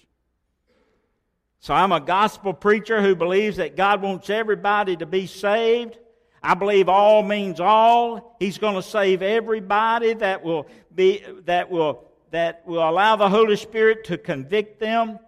So 1.60 1.74
I'm 1.74 1.92
a 1.92 2.00
gospel 2.00 2.54
preacher 2.54 3.02
who 3.02 3.14
believes 3.14 3.58
that 3.58 3.76
God 3.76 4.02
wants 4.02 4.30
everybody 4.30 4.96
to 4.96 5.06
be 5.06 5.28
saved. 5.28 5.98
I 6.42 6.54
believe 6.54 6.88
all 6.88 7.22
means 7.22 7.60
all. 7.60 8.38
He's 8.40 8.58
going 8.58 8.76
to 8.76 8.82
save 8.82 9.22
everybody 9.22 10.14
that 10.14 10.44
will 10.44 10.68
be 10.96 11.22
that 11.46 11.70
will 11.70 12.06
that 12.32 12.66
will 12.66 12.88
allow 12.88 13.18
the 13.18 13.28
Holy 13.28 13.58
Spirit 13.58 14.06
to 14.06 14.18
convict 14.18 14.80
them. 14.80 15.20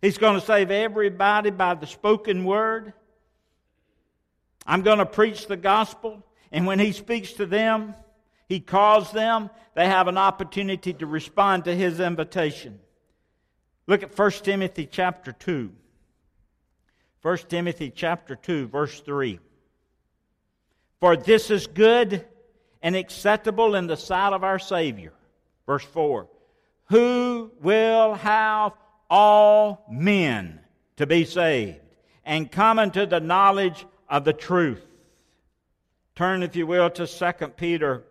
He's 0.00 0.18
going 0.18 0.38
to 0.38 0.46
save 0.46 0.70
everybody 0.70 1.50
by 1.50 1.74
the 1.74 1.86
spoken 1.88 2.44
word. 2.44 2.92
I'm 4.64 4.82
going 4.82 4.98
to 4.98 5.06
preach 5.06 5.48
the 5.48 5.56
gospel, 5.56 6.24
and 6.52 6.64
when 6.64 6.78
he 6.78 6.92
speaks 6.92 7.32
to 7.32 7.46
them, 7.46 7.94
he 8.48 8.60
calls 8.60 9.12
them, 9.12 9.50
they 9.74 9.86
have 9.86 10.08
an 10.08 10.16
opportunity 10.16 10.92
to 10.94 11.06
respond 11.06 11.64
to 11.64 11.74
his 11.74 12.00
invitation. 12.00 12.80
Look 13.86 14.02
at 14.02 14.16
1 14.16 14.30
Timothy 14.30 14.88
chapter 14.90 15.32
2. 15.32 15.70
1 17.22 17.36
Timothy 17.48 17.92
chapter 17.94 18.36
2 18.36 18.68
verse 18.68 19.00
3. 19.00 19.38
For 21.00 21.16
this 21.16 21.50
is 21.50 21.66
good 21.66 22.26
and 22.82 22.96
acceptable 22.96 23.74
in 23.74 23.86
the 23.86 23.96
sight 23.96 24.32
of 24.32 24.44
our 24.44 24.58
Savior. 24.58 25.12
Verse 25.66 25.84
4. 25.84 26.28
Who 26.86 27.52
will 27.60 28.14
have 28.14 28.72
all 29.10 29.84
men 29.90 30.60
to 30.96 31.06
be 31.06 31.24
saved 31.24 31.80
and 32.24 32.50
come 32.50 32.78
into 32.78 33.06
the 33.06 33.20
knowledge 33.20 33.86
of 34.08 34.24
the 34.24 34.32
truth. 34.32 34.84
Turn, 36.14 36.42
if 36.42 36.56
you 36.56 36.66
will, 36.66 36.90
to 36.90 37.06
2 37.06 37.48
Peter 37.48 38.04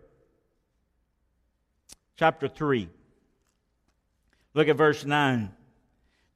chapter 2.18 2.48
3. 2.48 2.88
Look 4.54 4.68
at 4.68 4.76
verse 4.76 5.04
9. 5.04 5.50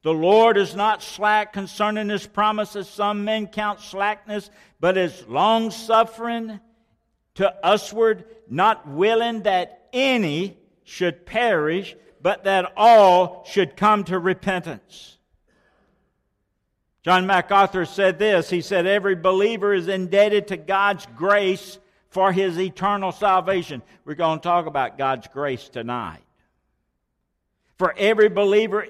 The 0.03 0.13
Lord 0.13 0.57
is 0.57 0.75
not 0.75 1.03
slack 1.03 1.53
concerning 1.53 2.09
his 2.09 2.25
promises. 2.25 2.89
Some 2.89 3.25
men 3.25 3.47
count 3.47 3.81
slackness, 3.81 4.49
but 4.79 4.97
is 4.97 5.25
long 5.27 5.71
suffering 5.71 6.59
to 7.35 7.53
usward, 7.63 8.25
not 8.49 8.87
willing 8.87 9.43
that 9.43 9.87
any 9.93 10.57
should 10.83 11.25
perish, 11.25 11.95
but 12.21 12.45
that 12.45 12.73
all 12.77 13.43
should 13.45 13.75
come 13.75 14.03
to 14.05 14.19
repentance. 14.19 15.17
John 17.01 17.25
MacArthur 17.25 17.85
said 17.85 18.19
this. 18.19 18.49
He 18.49 18.61
said, 18.61 18.85
Every 18.85 19.15
believer 19.15 19.73
is 19.73 19.89
indebted 19.89 20.47
to 20.47 20.57
God's 20.57 21.05
grace 21.17 21.77
for 22.13 22.31
his 22.31 22.59
eternal 22.59 23.11
salvation. 23.11 23.81
We're 24.05 24.13
going 24.13 24.39
to 24.39 24.43
talk 24.43 24.67
about 24.67 24.99
God's 24.99 25.27
grace 25.27 25.67
tonight. 25.67 26.21
For 27.79 27.91
every 27.97 28.29
believer 28.29 28.85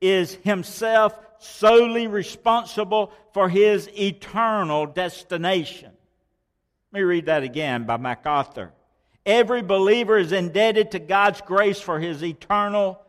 is 0.00 0.34
himself 0.44 1.18
solely 1.38 2.06
responsible 2.06 3.12
for 3.34 3.48
his 3.48 3.90
eternal 3.98 4.86
destination. 4.86 5.90
Let 6.92 7.00
me 7.00 7.04
read 7.04 7.26
that 7.26 7.42
again 7.42 7.84
by 7.84 7.96
MacArthur. 7.96 8.72
Every 9.26 9.62
believer 9.62 10.16
is 10.16 10.30
indebted 10.30 10.92
to 10.92 11.00
God's 11.00 11.40
grace 11.40 11.80
for 11.80 11.98
his 11.98 12.22
eternal 12.22 13.02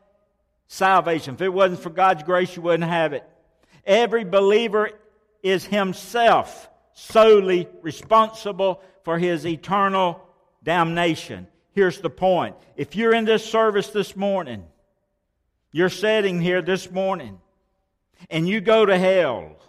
salvation. 0.67 1.35
If 1.35 1.41
it 1.41 1.49
wasn't 1.49 1.81
for 1.81 1.91
God's 1.91 2.23
grace, 2.23 2.55
you 2.55 2.63
wouldn't 2.63 2.89
have 2.89 3.13
it. 3.13 3.23
Every 3.85 4.23
believer 4.23 4.89
is 5.43 5.63
himself 5.63 6.67
solely 6.93 7.67
responsible 7.83 8.81
for 9.07 9.17
his 9.17 9.47
eternal 9.47 10.21
damnation. 10.63 11.47
Here's 11.71 12.01
the 12.01 12.09
point. 12.09 12.57
If 12.75 12.93
you're 12.93 13.13
in 13.13 13.23
this 13.23 13.49
service 13.49 13.87
this 13.87 14.17
morning, 14.17 14.65
you're 15.71 15.87
sitting 15.87 16.41
here 16.41 16.61
this 16.61 16.91
morning, 16.91 17.39
and 18.29 18.49
you 18.49 18.59
go 18.59 18.85
to 18.85 18.97
hell, 18.97 19.61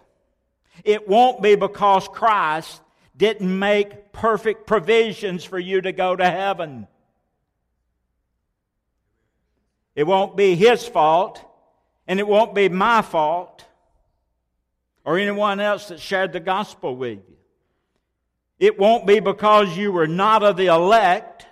it 0.83 1.07
won't 1.07 1.41
be 1.41 1.55
because 1.55 2.09
Christ 2.09 2.83
didn't 3.17 3.57
make 3.57 4.11
perfect 4.13 4.67
provisions 4.67 5.45
for 5.45 5.61
you 5.61 5.83
to 5.83 5.93
go 5.93 6.17
to 6.17 6.29
heaven. 6.29 6.89
It 9.95 10.05
won't 10.05 10.37
be 10.37 10.57
his 10.57 10.85
fault, 10.85 11.41
and 12.09 12.19
it 12.19 12.27
won't 12.27 12.57
be 12.57 12.69
my 12.69 13.03
fault 13.03 13.65
or 15.05 15.17
anyone 15.17 15.61
else 15.61 15.87
that 15.91 16.01
shared 16.01 16.33
the 16.33 16.41
gospel 16.41 16.97
with 16.97 17.21
you. 17.29 17.38
It 18.59 18.79
won't 18.79 19.07
be 19.07 19.21
because 19.21 19.77
you 19.77 19.93
were 19.93 20.07
not 20.07 20.43
of 20.43 20.57
the 20.57 20.67
elect, 20.67 21.47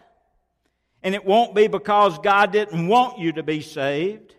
and 1.03 1.15
it 1.15 1.25
won't 1.25 1.55
be 1.55 1.69
because 1.69 2.19
God 2.19 2.53
didn't 2.53 2.89
want 2.89 3.19
you 3.19 3.33
to 3.33 3.43
be 3.43 3.61
saved. 3.61 4.35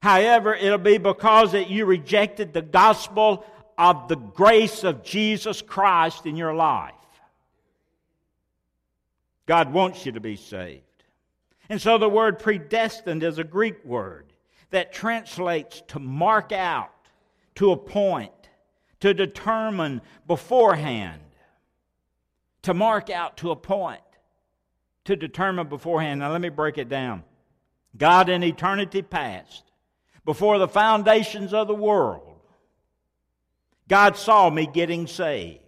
However, 0.00 0.54
it'll 0.54 0.78
be 0.78 0.98
because 0.98 1.52
that 1.52 1.68
you 1.68 1.84
rejected 1.84 2.52
the 2.52 2.62
gospel 2.62 3.44
of 3.76 4.08
the 4.08 4.16
grace 4.16 4.84
of 4.84 5.02
Jesus 5.02 5.60
Christ 5.60 6.24
in 6.24 6.36
your 6.36 6.54
life. 6.54 6.94
God 9.46 9.72
wants 9.72 10.06
you 10.06 10.12
to 10.12 10.20
be 10.20 10.36
saved. 10.36 10.82
And 11.68 11.80
so 11.80 11.98
the 11.98 12.08
word 12.08 12.38
predestined 12.38 13.22
is 13.22 13.38
a 13.38 13.44
Greek 13.44 13.84
word 13.84 14.26
that 14.70 14.92
translates 14.92 15.82
to 15.88 15.98
mark 15.98 16.52
out, 16.52 16.92
to 17.56 17.72
appoint, 17.72 18.32
to 19.00 19.14
determine 19.14 20.00
beforehand, 20.26 21.20
to 22.62 22.74
mark 22.74 23.10
out, 23.10 23.36
to 23.38 23.50
appoint, 23.50 24.00
to 25.04 25.16
determine 25.16 25.68
beforehand. 25.68 26.20
Now 26.20 26.32
let 26.32 26.40
me 26.40 26.48
break 26.48 26.78
it 26.78 26.88
down. 26.88 27.24
God 27.96 28.28
in 28.28 28.42
eternity 28.42 29.02
past, 29.02 29.64
before 30.24 30.58
the 30.58 30.68
foundations 30.68 31.54
of 31.54 31.68
the 31.68 31.74
world, 31.74 32.36
God 33.88 34.16
saw 34.16 34.50
me 34.50 34.66
getting 34.66 35.06
saved 35.06 35.60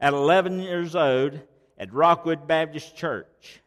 at 0.00 0.14
11 0.14 0.60
years 0.60 0.96
old 0.96 1.38
at 1.78 1.92
Rockwood 1.92 2.46
Baptist 2.46 2.96
Church. 2.96 3.60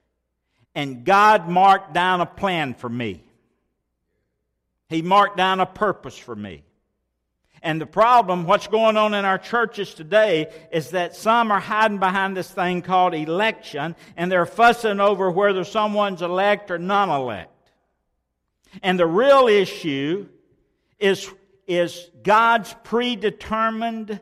And 0.73 1.03
God 1.03 1.47
marked 1.47 1.93
down 1.93 2.21
a 2.21 2.25
plan 2.25 2.73
for 2.73 2.89
me. 2.89 3.23
He 4.87 5.01
marked 5.01 5.37
down 5.37 5.59
a 5.59 5.65
purpose 5.65 6.17
for 6.17 6.35
me. 6.35 6.63
And 7.61 7.81
the 7.81 7.85
problem, 7.85 8.45
what's 8.45 8.67
going 8.67 8.97
on 8.97 9.13
in 9.13 9.25
our 9.25 9.37
churches 9.37 9.93
today, 9.93 10.51
is 10.71 10.91
that 10.91 11.15
some 11.15 11.51
are 11.51 11.59
hiding 11.59 11.99
behind 11.99 12.37
this 12.37 12.49
thing 12.49 12.81
called 12.81 13.13
election, 13.13 13.95
and 14.15 14.31
they're 14.31 14.45
fussing 14.45 14.99
over 14.99 15.29
whether 15.29 15.63
someone's 15.63 16.21
elect 16.21 16.71
or 16.71 16.77
non 16.77 17.09
elect. 17.09 17.51
And 18.81 18.99
the 18.99 19.07
real 19.07 19.47
issue 19.47 20.27
is, 20.99 21.29
is 21.67 22.09
God's 22.23 22.73
predetermined, 22.83 24.19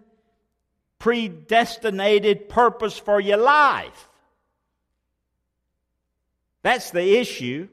predestinated 1.00 2.50
purpose 2.50 2.98
for 2.98 3.20
your 3.20 3.38
life. 3.38 4.10
That's 6.64 6.92
the 6.92 7.18
issue. 7.18 7.68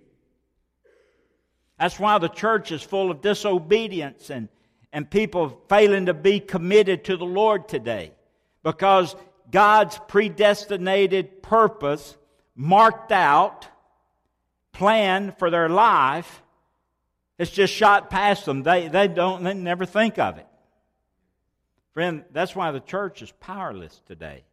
That's 1.79 1.99
why 1.99 2.19
the 2.19 2.29
church 2.29 2.71
is 2.71 2.83
full 2.83 3.11
of 3.11 3.21
disobedience 3.21 4.31
and 4.31 4.49
and 4.95 5.11
people 5.11 5.61
failing 5.69 6.07
to 6.07 6.15
be 6.15 6.39
committed 6.39 7.03
to 7.05 7.17
the 7.17 7.27
Lord 7.27 7.69
today 7.69 8.13
because 8.63 9.17
God's 9.51 9.99
predestinated 10.07 11.43
purpose, 11.43 12.17
marked 12.55 13.11
out, 13.11 13.67
plan 14.73 15.35
for 15.37 15.51
their 15.51 15.69
life, 15.69 16.43
it's 17.39 17.51
just 17.51 17.75
shot 17.75 18.09
past 18.09 18.45
them. 18.45 18.63
They, 18.63 18.87
they 18.87 19.09
don't, 19.09 19.43
they 19.43 19.53
never 19.53 19.85
think 19.85 20.21
of 20.21 20.39
it. 20.39 20.47
Friend, 21.93 22.25
that's 22.33 22.55
why 22.55 22.71
the 22.71 22.79
church 22.79 23.21
is 23.21 23.33
powerless 23.41 24.01
today. 24.07 24.45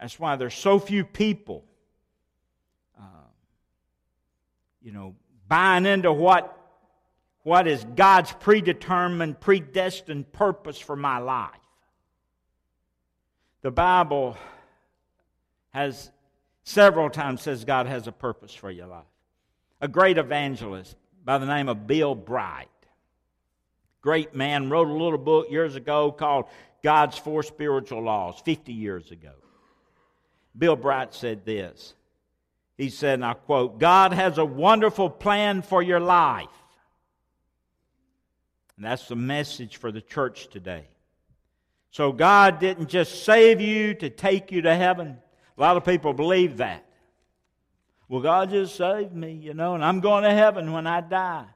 That's 0.00 0.18
why 0.18 0.34
there's 0.34 0.54
so 0.54 0.80
few 0.80 1.04
people, 1.04 1.64
uh, 2.98 3.28
you 4.82 4.90
know, 4.90 5.14
buying 5.46 5.86
into 5.86 6.12
what 6.12 6.63
what 7.44 7.68
is 7.68 7.84
God's 7.94 8.32
predetermined, 8.32 9.38
predestined 9.38 10.32
purpose 10.32 10.78
for 10.78 10.96
my 10.96 11.18
life. 11.18 11.50
The 13.62 13.70
Bible 13.70 14.36
has 15.70 16.10
several 16.64 17.10
times 17.10 17.42
says 17.42 17.64
God 17.64 17.86
has 17.86 18.06
a 18.06 18.12
purpose 18.12 18.54
for 18.54 18.70
your 18.70 18.86
life. 18.86 19.04
A 19.80 19.88
great 19.88 20.16
evangelist 20.18 20.96
by 21.22 21.38
the 21.38 21.46
name 21.46 21.68
of 21.68 21.86
Bill 21.86 22.14
Bright, 22.14 22.68
great 24.00 24.34
man, 24.34 24.70
wrote 24.70 24.88
a 24.88 24.92
little 24.92 25.18
book 25.18 25.50
years 25.50 25.76
ago 25.76 26.12
called 26.12 26.46
God's 26.82 27.18
Four 27.18 27.42
Spiritual 27.42 28.02
Laws, 28.02 28.40
50 28.44 28.72
years 28.72 29.10
ago. 29.10 29.32
Bill 30.56 30.76
Bright 30.76 31.14
said 31.14 31.44
this. 31.44 31.94
He 32.78 32.88
said, 32.88 33.14
and 33.14 33.24
I 33.24 33.34
quote, 33.34 33.78
God 33.78 34.12
has 34.12 34.38
a 34.38 34.44
wonderful 34.44 35.10
plan 35.10 35.62
for 35.62 35.82
your 35.82 36.00
life. 36.00 36.48
And 38.76 38.84
that's 38.84 39.08
the 39.08 39.16
message 39.16 39.76
for 39.76 39.92
the 39.92 40.00
church 40.00 40.48
today. 40.48 40.86
So 41.90 42.10
God 42.10 42.58
didn't 42.58 42.88
just 42.88 43.24
save 43.24 43.60
you 43.60 43.94
to 43.94 44.10
take 44.10 44.50
you 44.50 44.62
to 44.62 44.74
heaven. 44.74 45.18
A 45.56 45.60
lot 45.60 45.76
of 45.76 45.84
people 45.84 46.12
believe 46.12 46.56
that. 46.56 46.84
Well, 48.08 48.20
God 48.20 48.50
just 48.50 48.74
saved 48.74 49.14
me, 49.14 49.32
you 49.32 49.54
know, 49.54 49.74
and 49.74 49.84
I'm 49.84 50.00
going 50.00 50.24
to 50.24 50.30
heaven 50.30 50.72
when 50.72 50.86
I 50.86 51.00
die. 51.00 51.46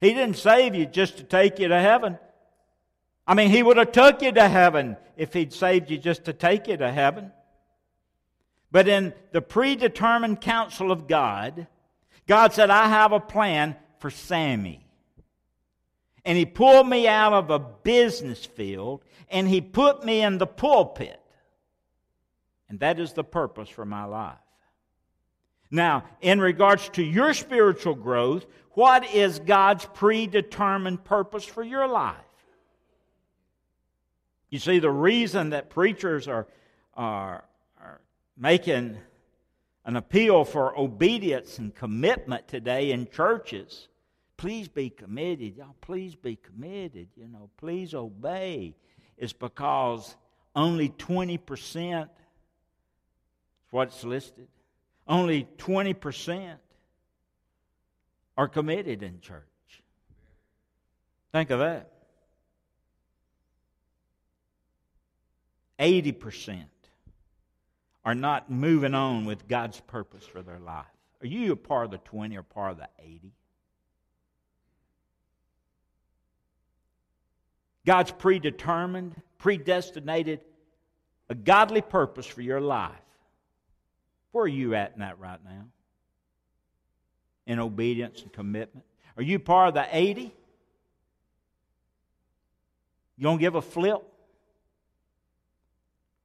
He 0.00 0.12
didn't 0.12 0.36
save 0.36 0.74
you 0.74 0.86
just 0.86 1.18
to 1.18 1.22
take 1.22 1.58
you 1.58 1.68
to 1.68 1.80
heaven. 1.80 2.18
I 3.26 3.34
mean, 3.34 3.50
He 3.50 3.62
would 3.62 3.76
have 3.76 3.92
took 3.92 4.22
you 4.22 4.32
to 4.32 4.48
heaven 4.48 4.96
if 5.16 5.32
He'd 5.32 5.52
saved 5.52 5.90
you 5.90 5.98
just 5.98 6.24
to 6.24 6.32
take 6.32 6.66
you 6.66 6.76
to 6.76 6.90
heaven. 6.90 7.30
But 8.72 8.88
in 8.88 9.12
the 9.30 9.42
predetermined 9.42 10.40
counsel 10.40 10.90
of 10.90 11.06
God, 11.06 11.68
God 12.26 12.52
said, 12.52 12.70
I 12.70 12.88
have 12.88 13.12
a 13.12 13.20
plan 13.20 13.76
for 13.98 14.10
Sammy 14.10 14.84
and 16.24 16.36
he 16.36 16.46
pulled 16.46 16.88
me 16.88 17.08
out 17.08 17.32
of 17.32 17.50
a 17.50 17.58
business 17.58 18.44
field 18.44 19.04
and 19.28 19.48
he 19.48 19.60
put 19.60 20.04
me 20.04 20.22
in 20.22 20.38
the 20.38 20.46
pulpit. 20.46 21.20
And 22.68 22.80
that 22.80 23.00
is 23.00 23.12
the 23.12 23.24
purpose 23.24 23.68
for 23.68 23.84
my 23.84 24.04
life. 24.04 24.38
Now, 25.70 26.04
in 26.20 26.40
regards 26.40 26.88
to 26.90 27.02
your 27.02 27.32
spiritual 27.32 27.94
growth, 27.94 28.46
what 28.72 29.12
is 29.14 29.38
God's 29.38 29.86
predetermined 29.86 31.04
purpose 31.04 31.44
for 31.44 31.62
your 31.62 31.86
life? 31.86 32.16
You 34.50 34.58
see, 34.58 34.80
the 34.80 34.90
reason 34.90 35.50
that 35.50 35.70
preachers 35.70 36.26
are, 36.26 36.48
are, 36.94 37.44
are 37.80 38.00
making 38.36 38.98
an 39.84 39.96
appeal 39.96 40.44
for 40.44 40.76
obedience 40.78 41.58
and 41.58 41.74
commitment 41.74 42.48
today 42.48 42.90
in 42.90 43.08
churches 43.08 43.88
please 44.40 44.68
be 44.68 44.88
committed. 44.88 45.58
Y'all, 45.58 45.76
please 45.82 46.14
be 46.14 46.34
committed. 46.34 47.08
You 47.14 47.28
know, 47.28 47.50
please 47.58 47.92
obey. 47.92 48.74
Is 49.18 49.34
because 49.34 50.16
only 50.56 50.88
20% 50.88 52.04
is 52.04 52.08
what's 53.70 54.02
listed. 54.02 54.48
Only 55.06 55.46
20% 55.58 56.54
are 58.38 58.48
committed 58.48 59.02
in 59.02 59.20
church. 59.20 59.44
Think 61.32 61.50
of 61.50 61.58
that. 61.58 61.90
80% 65.78 66.64
are 68.06 68.14
not 68.14 68.50
moving 68.50 68.94
on 68.94 69.26
with 69.26 69.46
God's 69.46 69.80
purpose 69.80 70.24
for 70.24 70.40
their 70.40 70.58
life. 70.58 70.86
Are 71.22 71.26
you 71.26 71.52
a 71.52 71.56
part 71.56 71.84
of 71.84 71.90
the 71.90 71.98
20 71.98 72.38
or 72.38 72.42
part 72.42 72.72
of 72.72 72.78
the 72.78 72.88
80? 72.98 73.34
God's 77.86 78.10
predetermined, 78.10 79.20
predestinated 79.38 80.40
a 81.28 81.34
godly 81.34 81.80
purpose 81.80 82.26
for 82.26 82.42
your 82.42 82.60
life. 82.60 82.92
Where 84.32 84.44
are 84.44 84.48
you 84.48 84.74
at 84.74 84.92
in 84.94 85.00
that 85.00 85.18
right 85.18 85.42
now? 85.44 85.66
In 87.46 87.58
obedience 87.58 88.22
and 88.22 88.32
commitment? 88.32 88.84
Are 89.16 89.22
you 89.22 89.38
part 89.38 89.68
of 89.68 89.74
the 89.74 89.86
80? 89.90 90.32
You 93.16 93.22
don't 93.22 93.38
give 93.38 93.54
a 93.54 93.62
flip? 93.62 94.02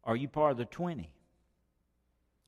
Are 0.03 0.15
you 0.15 0.27
part 0.27 0.51
of 0.51 0.57
the 0.57 0.65
20? 0.65 1.09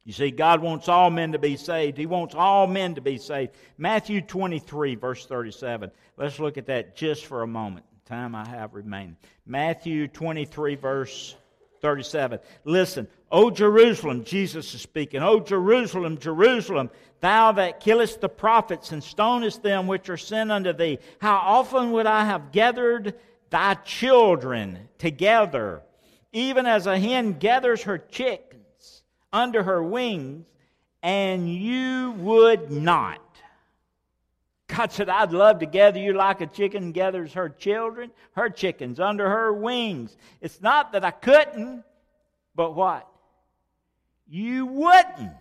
You 0.03 0.13
see, 0.13 0.31
God 0.31 0.61
wants 0.61 0.87
all 0.87 1.09
men 1.09 1.33
to 1.33 1.39
be 1.39 1.57
saved. 1.57 1.97
He 1.97 2.05
wants 2.05 2.33
all 2.33 2.65
men 2.65 2.95
to 2.95 3.01
be 3.01 3.17
saved. 3.17 3.51
Matthew 3.77 4.21
23, 4.21 4.95
verse 4.95 5.25
37. 5.25 5.91
Let's 6.15 6.39
look 6.39 6.57
at 6.57 6.67
that 6.67 6.95
just 6.95 7.25
for 7.25 7.41
a 7.41 7.47
moment 7.47 7.85
time 8.07 8.35
I 8.35 8.47
have 8.47 8.73
remaining. 8.73 9.17
Matthew 9.45 10.07
23, 10.07 10.75
verse 10.75 11.35
37. 11.81 12.39
Listen, 12.63 13.07
O 13.29 13.51
Jerusalem, 13.51 14.23
Jesus 14.23 14.73
is 14.73 14.81
speaking, 14.81 15.21
O 15.21 15.41
Jerusalem, 15.41 16.17
Jerusalem, 16.17 16.89
thou 17.19 17.51
that 17.51 17.81
killest 17.81 18.21
the 18.21 18.29
prophets 18.29 18.93
and 18.93 19.03
stonest 19.03 19.61
them 19.61 19.87
which 19.87 20.09
are 20.09 20.17
sent 20.17 20.51
unto 20.51 20.71
thee, 20.71 20.99
how 21.19 21.35
often 21.35 21.91
would 21.91 22.05
I 22.05 22.23
have 22.23 22.53
gathered 22.53 23.13
thy 23.49 23.73
children 23.73 24.87
together, 24.97 25.81
even 26.31 26.65
as 26.65 26.87
a 26.87 26.97
hen 26.97 27.33
gathers 27.33 27.83
her 27.83 27.97
chickens 27.97 29.03
under 29.33 29.63
her 29.63 29.83
wings, 29.83 30.47
and 31.03 31.53
you 31.53 32.11
would 32.19 32.71
not. 32.71 33.21
God 34.77 34.91
said, 34.91 35.09
I'd 35.09 35.31
love 35.31 35.59
to 35.59 35.65
gather 35.65 35.97
you 35.97 36.13
like 36.13 36.39
a 36.39 36.45
chicken 36.45 36.91
gathers 36.91 37.33
her 37.33 37.49
children, 37.49 38.11
her 38.33 38.47
chickens 38.47 38.99
under 38.99 39.27
her 39.27 39.51
wings. 39.51 40.15
It's 40.39 40.61
not 40.61 40.91
that 40.91 41.03
I 41.03 41.09
couldn't, 41.09 41.83
but 42.53 42.75
what? 42.75 43.07
You 44.27 44.67
wouldn't. 44.67 45.31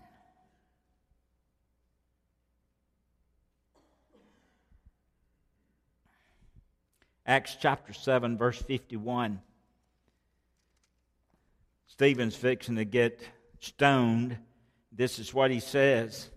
Acts 7.26 7.58
chapter 7.60 7.92
7, 7.92 8.38
verse 8.38 8.62
51. 8.62 9.42
Stephen's 11.88 12.36
fixing 12.36 12.76
to 12.76 12.86
get 12.86 13.20
stoned. 13.60 14.38
This 14.92 15.18
is 15.18 15.34
what 15.34 15.50
he 15.50 15.60
says 15.60 16.30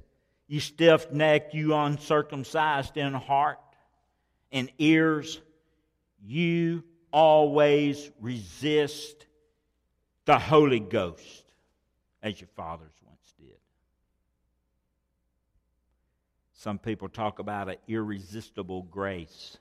You 0.49 0.59
stiff 0.59 1.11
necked, 1.11 1.53
you 1.53 1.75
uncircumcised 1.75 2.97
in 2.97 3.13
heart 3.13 3.59
and 4.51 4.71
ears, 4.79 5.39
you 6.25 6.83
always 7.13 8.09
resist 8.19 9.27
the 10.25 10.39
Holy 10.39 10.79
Ghost 10.79 11.45
as 12.23 12.41
your 12.41 12.47
fathers 12.55 12.91
once 13.05 13.33
did. 13.37 13.59
Some 16.53 16.79
people 16.79 17.09
talk 17.09 17.37
about 17.37 17.69
an 17.69 17.75
irresistible 17.87 18.81
grace. 18.81 19.55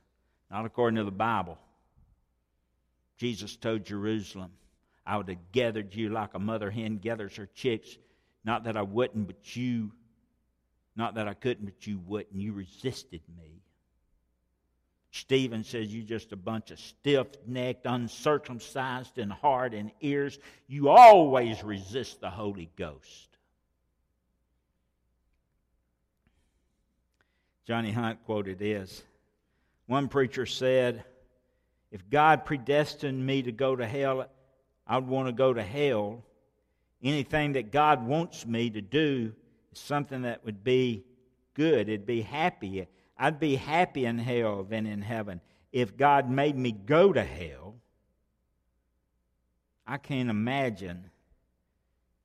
Not 0.51 0.65
according 0.65 0.97
to 0.97 1.05
the 1.05 1.11
Bible. 1.11 1.59
Jesus 3.19 3.57
told 3.57 3.85
Jerusalem, 3.85 4.53
I 5.05 5.19
would 5.19 5.29
have 5.29 5.53
gathered 5.53 5.95
you 5.95 6.09
like 6.09 6.33
a 6.33 6.39
mother 6.39 6.71
hen 6.71 6.97
gathers 6.97 7.37
her 7.37 7.49
chicks. 7.55 7.99
Not 8.43 8.65
that 8.65 8.79
I 8.79 8.83
wouldn't, 8.83 9.27
but 9.27 9.55
you, 9.55 9.93
not 10.99 11.15
that 11.15 11.29
I 11.29 11.35
couldn't, 11.35 11.65
but 11.65 11.87
you 11.87 12.01
wouldn't. 12.05 12.35
You 12.35 12.53
resisted 12.53 13.21
me. 13.39 13.63
Stephen 15.13 15.63
says, 15.63 15.95
You're 15.95 16.05
just 16.05 16.33
a 16.33 16.37
bunch 16.37 16.73
of 16.73 16.81
stiff 16.81 17.29
necked, 17.47 17.87
uncircumcised 17.87 19.17
in 19.17 19.31
heart 19.31 19.75
and 19.75 19.93
ears. 20.01 20.39
You 20.67 20.89
always 20.89 21.63
resist 21.63 22.21
the 22.21 22.29
Holy 22.29 22.69
Ghost. 22.77 23.29
Johnny 27.65 27.93
Hunt 27.93 28.25
quoted 28.25 28.59
this 28.59 29.05
one 29.87 30.09
preacher 30.09 30.47
said, 30.47 31.05
If 31.93 32.11
God 32.11 32.45
predestined 32.45 33.25
me 33.25 33.43
to 33.43 33.53
go 33.53 33.77
to 33.77 33.87
hell, 33.87 34.27
I'd 34.85 35.07
want 35.07 35.29
to 35.29 35.33
go 35.33 35.55
to 35.55 35.63
hell. 35.63 36.25
Anything 37.05 37.53
that 37.53 37.71
God 37.71 38.05
wants 38.05 38.45
me 38.45 38.71
to 38.71 38.81
do 38.81 39.33
something 39.73 40.23
that 40.23 40.45
would 40.45 40.65
be 40.65 41.05
good. 41.55 41.89
It'd 41.89 42.07
be 42.07 42.23
happy. 42.23 42.87
I'd 43.17 43.41
be 43.41 43.57
happy 43.57 44.05
in 44.05 44.19
hell 44.19 44.65
than 44.65 44.87
in 44.87 45.03
heaven. 45.03 45.41
If 45.73 45.97
God 45.97 46.31
made 46.31 46.57
me 46.57 46.73
go 46.73 47.13
to 47.13 47.23
hell, 47.23 47.77
I 49.87 49.99
can't 49.99 50.31
imagine 50.31 51.11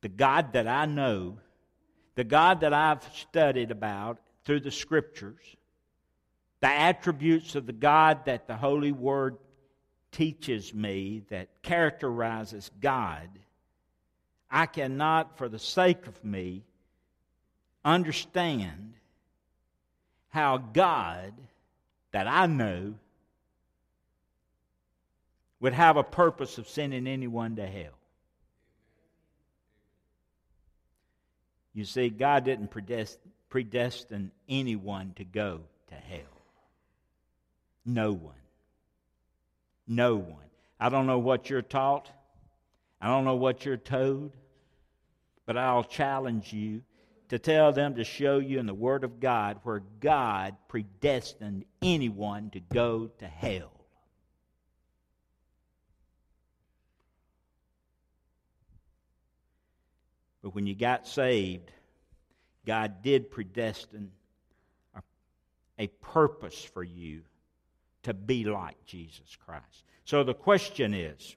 the 0.02 0.10
God 0.10 0.54
that 0.54 0.68
I 0.68 0.86
know, 0.86 1.38
the 2.16 2.24
God 2.24 2.62
that 2.62 2.74
I've 2.74 3.04
studied 3.16 3.72
about 3.72 4.20
through 4.44 4.60
the 4.62 4.72
scriptures 4.72 5.56
the 6.64 6.70
attributes 6.70 7.56
of 7.56 7.66
the 7.66 7.74
God 7.74 8.24
that 8.24 8.48
the 8.48 8.56
Holy 8.56 8.94
Word 8.94 9.36
teaches 10.14 10.74
me 10.74 11.24
that 11.28 11.50
characterizes 11.62 12.72
God, 12.80 13.28
I 14.50 14.68
cannot, 14.68 15.38
for 15.38 15.50
the 15.50 15.60
sake 15.60 16.08
of 16.08 16.24
me, 16.24 16.64
understand 17.84 18.94
how 20.30 20.58
God 20.58 21.34
that 22.12 22.28
I 22.28 22.46
know 22.46 22.96
would 25.60 25.74
have 25.74 25.98
a 25.98 26.04
purpose 26.04 26.58
of 26.58 26.68
sending 26.68 27.08
anyone 27.08 27.56
to 27.56 27.66
hell. 27.66 27.98
You 31.74 31.86
see, 31.86 32.10
God 32.10 32.46
didn't 32.46 32.72
predestine 33.50 34.32
anyone 34.48 35.14
to 35.16 35.24
go 35.24 35.62
to 35.88 35.96
hell. 35.96 36.20
No 37.86 38.12
one. 38.12 38.36
No 39.88 40.16
one. 40.16 40.38
I 40.80 40.90
don't 40.90 41.08
know 41.08 41.20
what 41.20 41.50
you're 41.50 41.62
taught. 41.62 42.10
I 43.02 43.08
don't 43.08 43.26
know 43.26 43.36
what 43.36 43.66
you're 43.66 43.78
told. 43.78 44.32
But 45.46 45.58
I'll 45.58 45.84
challenge 45.84 46.54
you 46.54 46.84
to 47.34 47.40
tell 47.40 47.72
them 47.72 47.96
to 47.96 48.04
show 48.04 48.38
you 48.38 48.60
in 48.60 48.68
the 48.68 48.76
Word 48.76 49.04
of 49.04 49.20
God 49.20 49.58
where 49.64 49.82
God 50.00 50.56
predestined 50.68 51.66
anyone 51.82 52.52
to 52.52 52.60
go 52.60 53.08
to 53.18 53.26
hell. 53.26 53.72
But 60.44 60.54
when 60.54 60.68
you 60.68 60.76
got 60.76 61.08
saved, 61.08 61.72
God 62.68 63.02
did 63.02 63.32
predestine 63.32 64.12
a, 64.94 65.02
a 65.80 65.88
purpose 65.88 66.64
for 66.64 66.84
you 66.84 67.24
to 68.04 68.14
be 68.14 68.44
like 68.44 68.86
Jesus 68.86 69.36
Christ. 69.44 69.86
So 70.06 70.24
the 70.24 70.36
question 70.36 70.94
is 70.94 71.36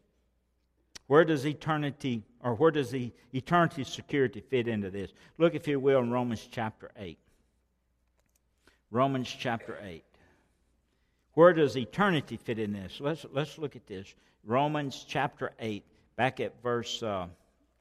where 1.06 1.24
does 1.24 1.46
eternity 1.46 2.22
or 2.42 2.54
where 2.54 2.70
does 2.70 2.90
the 2.90 3.12
eternity 3.32 3.84
security 3.84 4.40
fit 4.40 4.68
into 4.68 4.90
this? 4.90 5.12
Look, 5.38 5.54
if 5.54 5.68
you 5.68 5.78
will, 5.78 6.00
in 6.00 6.10
Romans 6.10 6.48
chapter 6.50 6.90
8. 6.96 7.18
Romans 8.90 9.28
chapter 9.28 9.78
8. 9.82 10.04
Where 11.34 11.52
does 11.52 11.76
eternity 11.76 12.36
fit 12.36 12.58
in 12.58 12.72
this? 12.72 12.98
Let's, 13.00 13.26
let's 13.32 13.58
look 13.58 13.76
at 13.76 13.86
this. 13.86 14.14
Romans 14.44 15.04
chapter 15.06 15.52
8, 15.58 15.84
back 16.16 16.40
at 16.40 16.60
verse, 16.62 17.02
uh, 17.02 17.26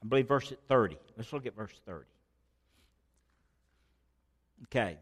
I 0.03 0.07
believe, 0.07 0.27
verse 0.27 0.51
30. 0.67 0.97
Let's 1.15 1.31
look 1.31 1.45
at 1.45 1.55
verse 1.55 1.79
30. 1.85 2.05
Okay. 4.63 4.97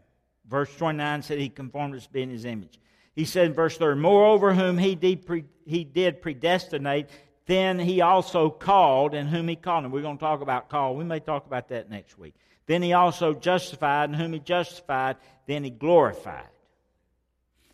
Verse 0.47 0.75
29 0.75 1.21
said 1.21 1.39
he 1.39 1.49
conformed 1.49 1.95
us 1.95 2.05
to 2.05 2.12
be 2.12 2.21
in 2.21 2.29
his 2.29 2.45
image. 2.45 2.79
He 3.15 3.25
said 3.25 3.45
in 3.47 3.53
verse 3.53 3.77
3 3.77 3.95
Moreover, 3.95 4.53
whom 4.53 4.77
he 4.77 4.95
did, 4.95 5.25
pre- 5.25 5.45
he 5.65 5.83
did 5.83 6.21
predestinate, 6.21 7.09
then 7.45 7.77
he 7.79 8.01
also 8.01 8.49
called, 8.49 9.13
and 9.13 9.27
whom 9.27 9.47
he 9.47 9.56
called. 9.56 9.84
And 9.84 9.93
we're 9.93 10.01
going 10.01 10.17
to 10.17 10.23
talk 10.23 10.41
about 10.41 10.69
call. 10.69 10.95
We 10.95 11.03
may 11.03 11.19
talk 11.19 11.45
about 11.45 11.69
that 11.69 11.89
next 11.89 12.17
week. 12.17 12.36
Then 12.65 12.82
he 12.82 12.93
also 12.93 13.34
justified, 13.34 14.10
and 14.10 14.15
whom 14.15 14.34
he 14.34 14.39
justified, 14.39 15.17
then 15.47 15.63
he 15.63 15.69
glorified. 15.69 16.47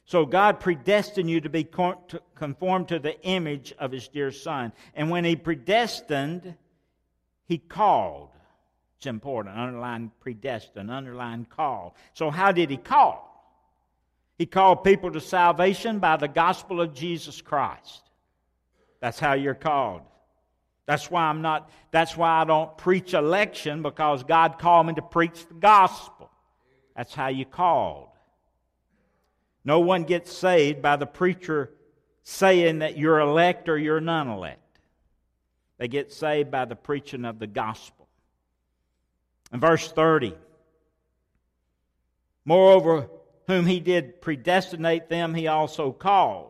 So 0.05 0.25
God 0.25 0.60
predestined 0.60 1.29
you 1.29 1.39
to 1.41 1.49
be 1.49 1.67
conformed 2.34 2.88
to 2.88 2.97
the 2.97 3.21
image 3.21 3.73
of 3.77 3.91
his 3.91 4.08
dear 4.08 4.32
Son. 4.32 4.73
And 4.95 5.12
when 5.12 5.23
he 5.23 5.36
predestined, 5.36 6.55
he 7.45 7.60
called. 7.60 8.29
It's 8.97 9.05
important. 9.05 9.55
Underline 9.55 10.12
predestined, 10.19 10.89
underline 10.89 11.45
call. 11.45 11.95
So 12.13 12.32
how 12.32 12.51
did 12.51 12.71
he 12.71 12.77
call? 12.77 13.27
He 14.39 14.47
called 14.47 14.84
people 14.84 15.12
to 15.12 15.21
salvation 15.21 15.99
by 15.99 16.17
the 16.17 16.27
gospel 16.27 16.82
of 16.82 16.95
Jesus 16.95 17.39
Christ. 17.41 18.09
That's 18.99 19.19
how 19.19 19.33
you're 19.33 19.53
called. 19.53 20.01
That's 20.85 21.12
why 21.12 21.23
I'm 21.23 21.41
not, 21.41 21.69
that's 21.91 22.17
why 22.17 22.41
I 22.41 22.45
don't 22.45 22.75
preach 22.77 23.13
election 23.13 23.83
because 23.83 24.23
God 24.23 24.57
called 24.57 24.88
me 24.88 24.93
to 24.95 25.01
preach 25.01 25.47
the 25.47 25.53
gospel. 25.53 26.31
That's 26.95 27.13
how 27.13 27.27
you 27.27 27.45
called. 27.45 28.07
No 29.63 29.81
one 29.81 30.03
gets 30.03 30.31
saved 30.33 30.81
by 30.81 30.95
the 30.95 31.05
preacher 31.05 31.71
saying 32.23 32.79
that 32.79 32.97
you're 32.97 33.19
elect 33.19 33.69
or 33.69 33.77
you're 33.77 34.01
non 34.01 34.29
elect. 34.29 34.79
They 35.77 35.88
get 35.88 36.12
saved 36.12 36.51
by 36.51 36.65
the 36.65 36.75
preaching 36.75 37.23
of 37.23 37.39
the 37.39 37.47
gospel. 37.47 38.07
In 39.53 39.59
verse 39.59 39.91
30, 39.91 40.35
moreover, 42.45 43.09
whom 43.47 43.65
he 43.65 43.79
did 43.79 44.21
predestinate 44.21 45.09
them, 45.09 45.33
he 45.33 45.47
also 45.47 45.91
called. 45.91 46.48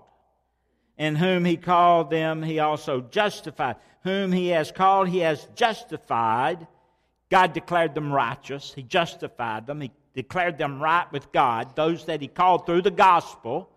And 0.99 1.17
whom 1.17 1.45
he 1.45 1.55
called 1.55 2.09
them, 2.09 2.43
he 2.43 2.59
also 2.59 2.99
justified. 2.99 3.77
Whom 4.03 4.33
he 4.33 4.49
has 4.49 4.69
called, 4.69 5.07
he 5.07 5.19
has 5.19 5.47
justified. 5.55 6.67
God 7.29 7.53
declared 7.53 7.95
them 7.95 8.11
righteous. 8.11 8.73
He 8.73 8.83
justified 8.83 9.65
them. 9.65 9.79
He 9.79 9.91
declared 10.13 10.57
them 10.57 10.83
right 10.83 11.09
with 11.13 11.31
God, 11.31 11.73
those 11.77 12.05
that 12.05 12.21
he 12.21 12.27
called 12.27 12.65
through 12.65 12.81
the 12.81 12.91
gospel. 12.91 13.69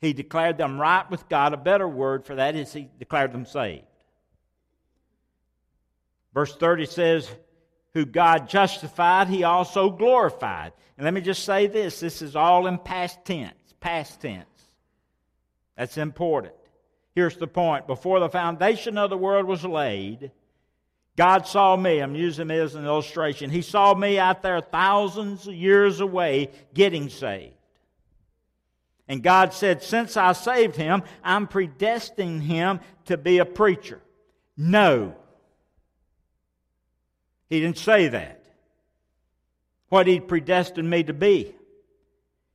He 0.00 0.14
declared 0.14 0.56
them 0.56 0.80
right 0.80 1.08
with 1.10 1.28
God. 1.28 1.52
A 1.52 1.58
better 1.58 1.88
word 1.88 2.24
for 2.24 2.36
that 2.36 2.56
is 2.56 2.72
he 2.72 2.88
declared 2.98 3.32
them 3.32 3.44
saved. 3.44 3.84
Verse 6.32 6.56
30 6.56 6.86
says, 6.86 7.30
Who 7.92 8.06
God 8.06 8.48
justified, 8.48 9.28
he 9.28 9.44
also 9.44 9.90
glorified. 9.90 10.72
And 10.96 11.04
let 11.04 11.12
me 11.12 11.20
just 11.20 11.44
say 11.44 11.66
this 11.66 12.00
this 12.00 12.22
is 12.22 12.36
all 12.36 12.66
in 12.66 12.78
past 12.78 13.22
tense. 13.26 13.52
Past 13.80 14.22
tense. 14.22 14.53
That's 15.76 15.96
important. 15.98 16.54
Here's 17.14 17.36
the 17.36 17.46
point. 17.46 17.86
Before 17.86 18.20
the 18.20 18.28
foundation 18.28 18.98
of 18.98 19.10
the 19.10 19.16
world 19.16 19.46
was 19.46 19.64
laid, 19.64 20.30
God 21.16 21.46
saw 21.46 21.76
me. 21.76 22.00
I'm 22.00 22.16
using 22.16 22.50
it 22.50 22.58
as 22.58 22.74
an 22.74 22.84
illustration. 22.84 23.50
He 23.50 23.62
saw 23.62 23.94
me 23.94 24.18
out 24.18 24.42
there 24.42 24.60
thousands 24.60 25.46
of 25.46 25.54
years 25.54 26.00
away 26.00 26.50
getting 26.74 27.08
saved. 27.08 27.54
And 29.06 29.22
God 29.22 29.52
said, 29.52 29.82
Since 29.82 30.16
I 30.16 30.32
saved 30.32 30.76
him, 30.76 31.02
I'm 31.22 31.46
predestining 31.46 32.40
him 32.40 32.80
to 33.06 33.16
be 33.16 33.38
a 33.38 33.44
preacher. 33.44 34.00
No. 34.56 35.14
He 37.48 37.60
didn't 37.60 37.78
say 37.78 38.08
that. 38.08 38.42
What 39.88 40.06
he 40.06 40.18
predestined 40.18 40.88
me 40.88 41.04
to 41.04 41.12
be 41.12 41.54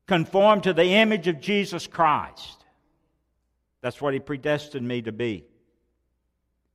conform 0.08 0.60
to 0.60 0.74
the 0.74 0.86
image 0.86 1.28
of 1.28 1.40
Jesus 1.40 1.86
Christ. 1.86 2.59
That's 3.82 4.02
what 4.02 4.14
he 4.14 4.20
predestined 4.20 4.88
me 4.88 5.02
to 5.04 5.12
be. 5.12 5.46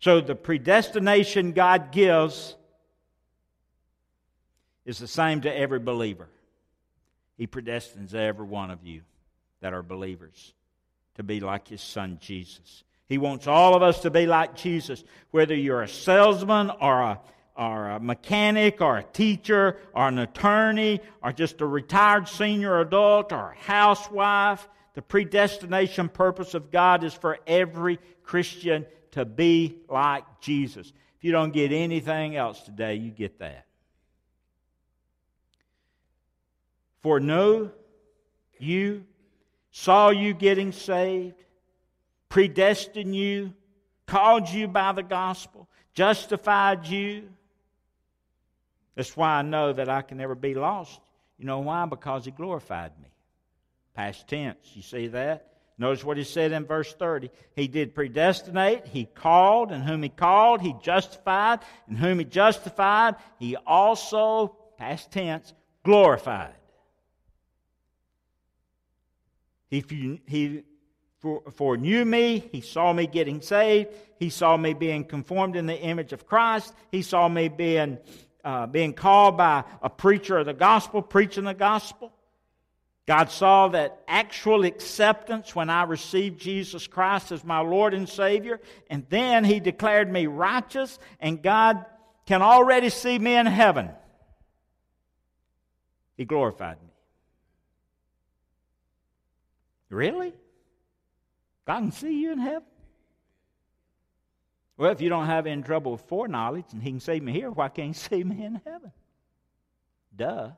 So 0.01 0.21
the 0.21 0.35
predestination 0.35 1.53
God 1.53 1.93
gives 1.93 2.57
is 4.85 4.99
the 4.99 5.09
same 5.09 5.43
to 5.43 5.57
every 5.57 5.79
believer. 5.79 6.29
He 7.37 7.47
predestines 7.47 8.15
every 8.15 8.47
one 8.47 8.71
of 8.71 8.85
you 8.85 9.03
that 9.61 9.73
are 9.73 9.83
believers 9.83 10.53
to 11.17 11.23
be 11.23 11.41
like 11.41 11.69
his 11.69 11.81
son 11.81 12.19
Jesus. 12.21 12.85
He 13.09 13.19
wants 13.19 13.47
all 13.47 13.75
of 13.75 13.83
us 13.83 14.01
to 14.01 14.11
be 14.11 14.27
like 14.27 14.57
Jesus, 14.57 15.05
whether 15.31 15.55
you're 15.55 15.83
a 15.83 15.89
salesman 15.89 16.71
or 16.81 17.03
a, 17.03 17.21
or 17.57 17.91
a 17.91 18.01
mechanic 18.01 18.81
or 18.81 18.99
a 18.99 19.05
teacher 19.05 19.79
or 19.95 20.09
an 20.09 20.19
attorney 20.19 21.01
or 21.23 21.33
just 21.33 21.61
a 21.61 21.67
retired 21.67 22.29
senior 22.29 22.81
adult 22.81 23.33
or 23.33 23.53
a 23.53 23.65
housewife. 23.65 24.69
The 24.95 25.03
predestination 25.03 26.09
purpose 26.09 26.55
of 26.55 26.71
God 26.71 27.05
is 27.05 27.13
for 27.13 27.39
every 27.47 27.99
Christian 28.23 28.87
to 29.13 29.25
be 29.25 29.77
like 29.89 30.25
Jesus. 30.41 30.93
If 31.17 31.25
you 31.25 31.33
don't 31.33 31.53
get 31.53 31.73
anything 31.73 32.37
else 32.37 32.61
today, 32.63 32.95
you 32.95 33.11
get 33.11 33.39
that. 33.41 33.67
For 37.03 37.21
know 37.21 37.71
you 38.59 39.05
saw 39.71 40.11
you 40.11 40.33
getting 40.33 40.73
saved, 40.73 41.45
predestined 42.29 43.15
you, 43.15 43.53
called 44.07 44.49
you 44.49 44.69
by 44.69 44.93
the 44.93 45.03
gospel, 45.03 45.69
justified 45.93 46.87
you. 46.87 47.29
That's 48.95 49.17
why 49.17 49.39
I 49.39 49.43
know 49.43 49.73
that 49.73 49.89
I 49.89 50.03
can 50.03 50.19
never 50.19 50.35
be 50.35 50.55
lost. 50.55 51.01
You 51.37 51.47
know 51.47 51.59
why? 51.59 51.85
Because 51.87 52.25
He 52.25 52.31
glorified 52.31 52.93
me. 53.03 53.09
Past 53.95 54.27
tense. 54.29 54.59
You 54.75 54.83
see 54.83 55.07
that? 55.09 55.49
Notice 55.77 56.05
what 56.05 56.17
he 56.17 56.25
said 56.25 56.53
in 56.53 56.67
verse 56.67 56.93
30. 56.95 57.31
He 57.57 57.67
did 57.67 57.95
predestinate, 57.95 58.87
he 58.87 59.07
called, 59.07 59.73
and 59.73 59.83
whom 59.83 60.03
he 60.03 60.09
called, 60.09 60.61
he 60.61 60.75
justified, 60.83 61.61
and 61.89 61.99
whom 61.99 62.21
he 62.21 62.25
justified, 62.25 63.17
he 63.41 63.57
also, 63.57 64.57
past 64.79 65.11
tense, 65.11 65.53
glorified. 65.83 66.55
He, 69.69 70.21
he 70.29 70.63
for, 71.19 71.43
foreknew 71.53 72.05
me. 72.05 72.49
He 72.53 72.61
saw 72.61 72.93
me 72.93 73.09
getting 73.09 73.41
saved. 73.41 73.91
He 74.21 74.31
saw 74.31 74.57
me 74.57 74.75
being 74.75 75.05
conformed 75.05 75.57
in 75.57 75.67
the 75.67 75.81
image 75.81 76.13
of 76.13 76.27
Christ. 76.27 76.73
He 76.93 77.03
saw 77.03 77.29
me 77.29 77.49
being, 77.49 77.99
uh, 78.45 78.67
being 78.69 78.93
called 78.93 79.37
by 79.37 79.65
a 79.83 79.91
preacher 79.91 80.39
of 80.39 80.47
the 80.47 80.53
gospel, 80.53 81.03
preaching 81.03 81.45
the 81.45 81.55
gospel. 81.55 82.13
God 83.07 83.31
saw 83.31 83.69
that 83.69 84.03
actual 84.09 84.65
acceptance 84.65 85.55
when 85.55 85.69
I 85.69 85.83
received 85.83 86.41
Jesus 86.41 86.87
Christ 86.87 87.33
as 87.33 87.45
my 87.45 87.61
Lord 87.61 87.93
and 87.93 88.09
Savior, 88.09 88.61
and 88.89 89.05
then 89.11 89.45
He 89.45 89.61
declared 89.61 90.11
me 90.11 90.27
righteous, 90.27 90.99
and 91.21 91.43
God 91.43 91.85
can 92.25 92.41
already 92.41 92.89
see 92.89 93.19
me 93.19 93.37
in 93.37 93.45
heaven. 93.47 93.91
He 96.17 96.25
glorified 96.25 96.81
me. 96.83 96.89
Really? 99.91 100.33
God 101.67 101.81
can 101.81 101.93
see 101.93 102.21
you 102.21 102.33
in 102.33 102.39
heaven? 102.39 102.69
Well, 104.77 104.91
if 104.91 105.01
you 105.01 105.09
don't 105.09 105.27
have 105.27 105.47
any 105.47 105.63
trouble 105.63 105.93
with 105.93 106.03
foreknowledge 106.03 106.67
and 106.73 106.83
He 106.83 106.91
can 106.91 107.01
see 107.01 107.21
me 107.21 107.33
here, 107.33 107.51
why 107.51 107.69
can't 107.69 107.89
He 107.89 107.93
see 108.17 108.25
me 108.25 108.45
in 108.45 108.61
heaven? 108.65 108.93
Duh. 110.17 110.51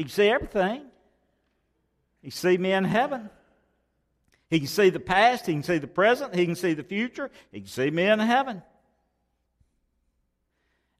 He 0.00 0.04
can 0.04 0.10
see 0.10 0.28
everything. 0.28 0.86
He 2.22 2.30
can 2.30 2.36
see 2.36 2.56
me 2.56 2.72
in 2.72 2.84
heaven. 2.84 3.28
He 4.48 4.58
can 4.58 4.68
see 4.68 4.88
the 4.88 4.98
past. 4.98 5.44
He 5.44 5.52
can 5.52 5.62
see 5.62 5.78
the 5.78 5.86
present. 5.86 6.34
He 6.34 6.46
can 6.46 6.56
see 6.56 6.72
the 6.72 6.82
future. 6.82 7.30
He 7.52 7.60
can 7.60 7.68
see 7.68 7.90
me 7.90 8.06
in 8.06 8.18
heaven. 8.18 8.62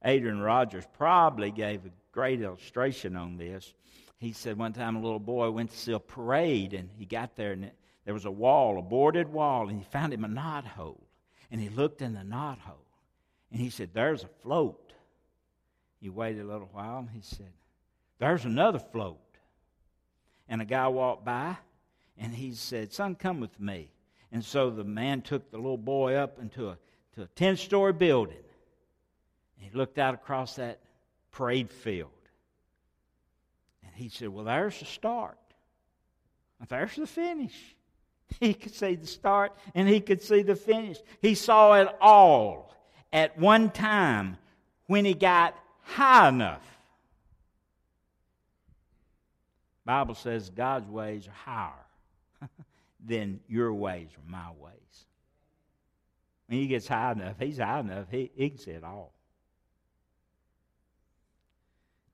Adrian 0.04 0.40
Rogers 0.40 0.84
probably 0.98 1.50
gave 1.50 1.86
a 1.86 1.90
great 2.12 2.42
illustration 2.42 3.16
on 3.16 3.36
this 3.38 3.72
he 4.20 4.34
said 4.34 4.58
one 4.58 4.74
time 4.74 4.96
a 4.96 5.00
little 5.00 5.18
boy 5.18 5.50
went 5.50 5.70
to 5.70 5.76
see 5.78 5.92
a 5.92 5.98
parade 5.98 6.74
and 6.74 6.90
he 6.98 7.06
got 7.06 7.36
there 7.36 7.52
and 7.52 7.70
there 8.04 8.14
was 8.14 8.26
a 8.26 8.30
wall, 8.30 8.78
a 8.78 8.82
boarded 8.82 9.32
wall, 9.32 9.68
and 9.68 9.78
he 9.78 9.84
found 9.84 10.12
him 10.12 10.24
a 10.24 10.28
knot 10.28 10.66
hole. 10.66 11.02
And 11.50 11.60
he 11.60 11.68
looked 11.68 12.02
in 12.02 12.12
the 12.12 12.24
knot 12.24 12.58
hole 12.58 12.86
and 13.50 13.60
he 13.60 13.70
said, 13.70 13.90
There's 13.92 14.22
a 14.22 14.28
float. 14.42 14.92
He 16.00 16.10
waited 16.10 16.42
a 16.42 16.48
little 16.48 16.68
while 16.72 16.98
and 16.98 17.10
he 17.10 17.22
said, 17.22 17.52
There's 18.20 18.44
another 18.44 18.78
float. 18.78 19.18
And 20.48 20.60
a 20.60 20.64
guy 20.64 20.86
walked 20.88 21.24
by 21.24 21.56
and 22.18 22.34
he 22.34 22.52
said, 22.52 22.92
Son, 22.92 23.14
come 23.14 23.40
with 23.40 23.58
me. 23.58 23.90
And 24.30 24.44
so 24.44 24.70
the 24.70 24.84
man 24.84 25.22
took 25.22 25.50
the 25.50 25.56
little 25.56 25.78
boy 25.78 26.14
up 26.14 26.38
into 26.38 26.68
a, 26.68 26.78
to 27.14 27.22
a 27.22 27.26
10 27.26 27.56
story 27.56 27.92
building. 27.92 28.36
And 28.36 29.70
he 29.70 29.76
looked 29.76 29.98
out 29.98 30.14
across 30.14 30.56
that 30.56 30.80
parade 31.32 31.70
field 31.70 32.10
And 33.82 33.92
he 33.94 34.08
said, 34.10 34.28
Well, 34.28 34.44
there's 34.44 34.78
the 34.78 34.84
start. 34.84 35.38
And 36.60 36.68
There's 36.68 36.94
the 36.94 37.06
finish. 37.06 37.56
He 38.38 38.54
could 38.54 38.72
see 38.72 38.94
the 38.94 39.08
start 39.08 39.52
and 39.74 39.88
he 39.88 39.98
could 40.00 40.22
see 40.22 40.42
the 40.42 40.54
finish. 40.54 40.98
He 41.20 41.34
saw 41.34 41.72
it 41.74 41.88
all 42.00 42.72
at 43.12 43.36
one 43.36 43.70
time 43.70 44.38
when 44.86 45.04
he 45.04 45.14
got 45.14 45.58
high 45.82 46.28
enough. 46.28 46.69
Bible 49.90 50.14
says 50.14 50.50
God's 50.50 50.88
ways 50.88 51.26
are 51.26 51.50
higher 51.50 52.48
than 53.04 53.40
your 53.48 53.74
ways 53.74 54.06
or 54.16 54.30
my 54.30 54.46
ways. 54.60 55.04
When 56.46 56.60
he 56.60 56.68
gets 56.68 56.86
high 56.86 57.10
enough, 57.10 57.34
he's 57.40 57.58
high 57.58 57.80
enough, 57.80 58.06
he, 58.08 58.30
he 58.36 58.50
can 58.50 58.58
see 58.60 58.70
it 58.70 58.84
all. 58.84 59.12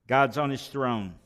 God's 0.06 0.38
on 0.38 0.48
his 0.48 0.66
throne. 0.66 1.16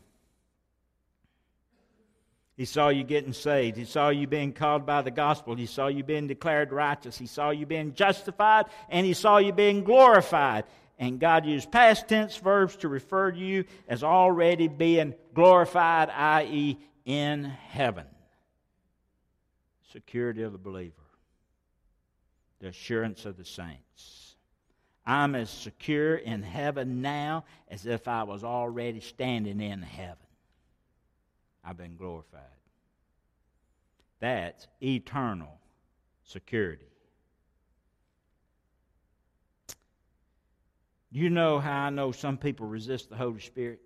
He 2.57 2.65
saw 2.65 2.89
you 2.89 3.05
getting 3.05 3.33
saved. 3.33 3.77
He 3.77 3.85
saw 3.85 4.09
you 4.09 4.27
being 4.27 4.53
called 4.53 4.85
by 4.85 5.03
the 5.03 5.13
gospel. 5.13 5.55
He 5.55 5.67
saw 5.67 5.87
you 5.87 6.03
being 6.03 6.27
declared 6.27 6.73
righteous. 6.73 7.17
He 7.17 7.29
saw 7.29 7.51
you 7.51 7.65
being 7.65 7.95
justified. 7.95 8.67
And 8.89 9.07
he 9.07 9.15
saw 9.15 9.39
you 9.39 9.53
being 9.53 9.85
glorified. 9.85 10.65
And 11.01 11.19
God 11.19 11.47
used 11.47 11.73
past 11.73 12.09
tense 12.09 12.37
verbs 12.37 12.77
to 12.77 12.89
refer 12.89 13.33
to 13.33 13.39
you 13.39 13.65
as 13.89 14.05
already 14.05 14.69
being 14.69 15.15
glorified, 15.35 16.11
i.e., 16.11 16.79
in 17.07 17.45
heaven. 17.45 18.05
Security 19.91 20.43
of 20.43 20.53
the 20.53 20.59
believer, 20.59 20.93
the 22.61 22.69
assurance 22.69 23.25
of 23.25 23.39
the 23.39 23.47
saints. 23.47 24.37
I'm 25.07 25.35
as 25.35 25.49
secure 25.49 26.17
in 26.17 26.43
heaven 26.43 27.01
now 27.01 27.45
as 27.69 27.87
if 27.87 28.07
I 28.07 28.25
was 28.25 28.45
already 28.45 29.01
standing 29.01 29.63
in 29.63 29.81
heaven. 29.81 30.17
I've 31.65 31.79
been 31.79 31.97
glorified. 31.97 32.43
That's 34.21 34.69
eternal 34.83 35.59
security. 36.25 36.85
You 41.11 41.29
know 41.29 41.59
how 41.59 41.87
I 41.87 41.91
know 41.91 42.13
some 42.13 42.37
people 42.37 42.67
resist 42.67 43.11
the 43.11 43.17
Holy 43.17 43.41
Spirit? 43.41 43.81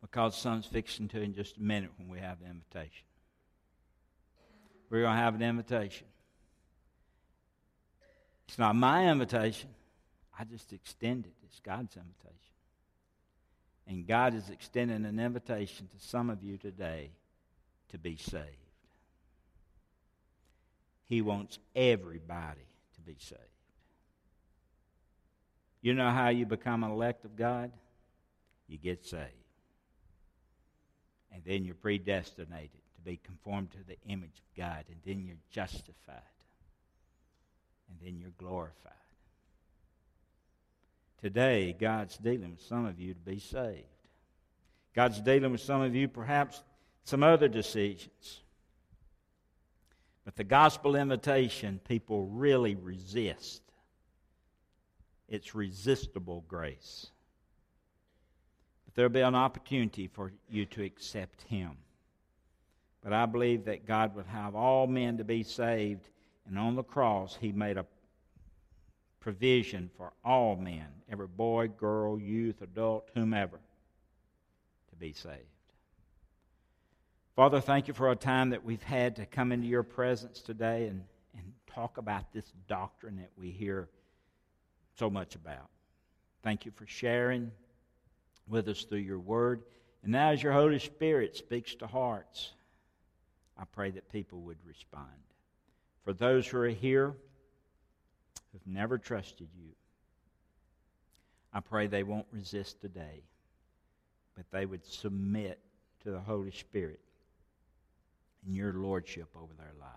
Because 0.00 0.36
Son's 0.36 0.64
fixing 0.64 1.08
to 1.08 1.20
in 1.20 1.34
just 1.34 1.56
a 1.56 1.62
minute 1.62 1.90
when 1.98 2.08
we 2.08 2.18
have 2.18 2.40
the 2.40 2.46
invitation. 2.46 3.04
We're 4.90 5.02
going 5.02 5.16
to 5.16 5.22
have 5.22 5.34
an 5.34 5.42
invitation. 5.42 6.06
It's 8.46 8.58
not 8.58 8.74
my 8.74 9.10
invitation. 9.10 9.68
I 10.38 10.44
just 10.44 10.72
extend 10.72 11.26
it. 11.26 11.34
It's 11.44 11.60
God's 11.60 11.96
invitation. 11.96 12.34
And 13.86 14.06
God 14.06 14.34
is 14.34 14.48
extending 14.48 15.04
an 15.04 15.18
invitation 15.18 15.88
to 15.88 16.06
some 16.06 16.30
of 16.30 16.42
you 16.42 16.56
today 16.56 17.10
to 17.90 17.98
be 17.98 18.16
saved. 18.16 18.44
He 21.06 21.20
wants 21.20 21.58
everybody 21.74 22.66
to 22.94 23.00
be 23.00 23.16
saved. 23.18 23.42
You 25.88 25.94
know 25.94 26.10
how 26.10 26.28
you 26.28 26.44
become 26.44 26.84
an 26.84 26.90
elect 26.90 27.24
of 27.24 27.34
God? 27.34 27.72
You 28.66 28.76
get 28.76 29.06
saved. 29.06 29.22
And 31.32 31.42
then 31.46 31.64
you're 31.64 31.74
predestinated 31.74 32.82
to 32.96 33.00
be 33.02 33.18
conformed 33.24 33.70
to 33.70 33.78
the 33.86 33.96
image 34.06 34.36
of 34.36 34.54
God. 34.54 34.84
And 34.90 34.98
then 35.06 35.24
you're 35.24 35.38
justified. 35.50 36.20
And 37.88 37.98
then 38.04 38.20
you're 38.20 38.34
glorified. 38.36 38.92
Today, 41.22 41.74
God's 41.80 42.18
dealing 42.18 42.50
with 42.50 42.66
some 42.68 42.84
of 42.84 43.00
you 43.00 43.14
to 43.14 43.20
be 43.20 43.38
saved. 43.38 43.86
God's 44.94 45.22
dealing 45.22 45.52
with 45.52 45.62
some 45.62 45.80
of 45.80 45.94
you, 45.94 46.06
perhaps 46.06 46.62
some 47.04 47.22
other 47.22 47.48
decisions. 47.48 48.42
But 50.26 50.36
the 50.36 50.44
gospel 50.44 50.96
invitation, 50.96 51.80
people 51.88 52.26
really 52.26 52.74
resist. 52.74 53.62
It's 55.28 55.54
resistible 55.54 56.44
grace. 56.48 57.08
But 58.84 58.94
there'll 58.94 59.10
be 59.10 59.20
an 59.20 59.34
opportunity 59.34 60.06
for 60.06 60.32
you 60.48 60.64
to 60.66 60.82
accept 60.82 61.42
Him. 61.42 61.72
But 63.02 63.12
I 63.12 63.26
believe 63.26 63.66
that 63.66 63.86
God 63.86 64.14
would 64.14 64.26
have 64.26 64.54
all 64.54 64.86
men 64.86 65.18
to 65.18 65.24
be 65.24 65.42
saved, 65.42 66.08
and 66.46 66.58
on 66.58 66.74
the 66.74 66.82
cross, 66.82 67.36
He 67.40 67.52
made 67.52 67.76
a 67.76 67.86
provision 69.20 69.90
for 69.96 70.12
all 70.24 70.56
men, 70.56 70.86
every 71.10 71.26
boy, 71.26 71.68
girl, 71.68 72.18
youth, 72.18 72.62
adult, 72.62 73.10
whomever, 73.14 73.60
to 74.88 74.96
be 74.96 75.12
saved. 75.12 75.42
Father, 77.36 77.60
thank 77.60 77.86
you 77.86 77.94
for 77.94 78.10
a 78.10 78.16
time 78.16 78.50
that 78.50 78.64
we've 78.64 78.82
had 78.82 79.14
to 79.16 79.26
come 79.26 79.52
into 79.52 79.66
your 79.66 79.82
presence 79.82 80.40
today 80.40 80.86
and, 80.86 81.04
and 81.36 81.52
talk 81.72 81.98
about 81.98 82.32
this 82.32 82.52
doctrine 82.66 83.16
that 83.16 83.30
we 83.36 83.50
hear 83.50 83.88
so 84.98 85.08
much 85.08 85.34
about. 85.34 85.68
Thank 86.42 86.64
you 86.64 86.72
for 86.72 86.86
sharing 86.86 87.52
with 88.48 88.68
us 88.68 88.84
through 88.84 88.98
your 88.98 89.18
word. 89.18 89.62
And 90.02 90.12
now, 90.12 90.30
as 90.30 90.42
your 90.42 90.52
Holy 90.52 90.78
Spirit 90.78 91.36
speaks 91.36 91.74
to 91.76 91.86
hearts, 91.86 92.52
I 93.56 93.64
pray 93.64 93.90
that 93.90 94.10
people 94.10 94.40
would 94.42 94.58
respond. 94.66 95.06
For 96.04 96.12
those 96.12 96.46
who 96.46 96.58
are 96.58 96.68
here 96.68 97.14
who've 98.52 98.66
never 98.66 98.98
trusted 98.98 99.48
you, 99.56 99.70
I 101.52 101.60
pray 101.60 101.86
they 101.86 102.02
won't 102.02 102.26
resist 102.32 102.80
today, 102.80 103.22
but 104.36 104.50
they 104.50 104.66
would 104.66 104.84
submit 104.84 105.58
to 106.02 106.10
the 106.10 106.20
Holy 106.20 106.52
Spirit 106.52 107.00
and 108.46 108.54
your 108.54 108.72
lordship 108.72 109.28
over 109.36 109.52
their 109.56 109.72
life 109.80 109.90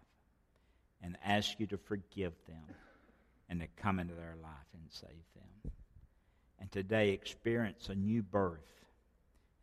and 1.03 1.17
ask 1.23 1.59
you 1.59 1.67
to 1.67 1.77
forgive 1.77 2.33
them 2.47 2.75
and 3.51 3.59
to 3.59 3.67
come 3.75 3.99
into 3.99 4.13
their 4.15 4.35
life 4.41 4.51
and 4.73 4.83
save 4.89 5.09
them. 5.35 5.71
And 6.59 6.71
today 6.71 7.09
experience 7.09 7.89
a 7.89 7.95
new 7.95 8.23
birth 8.23 8.65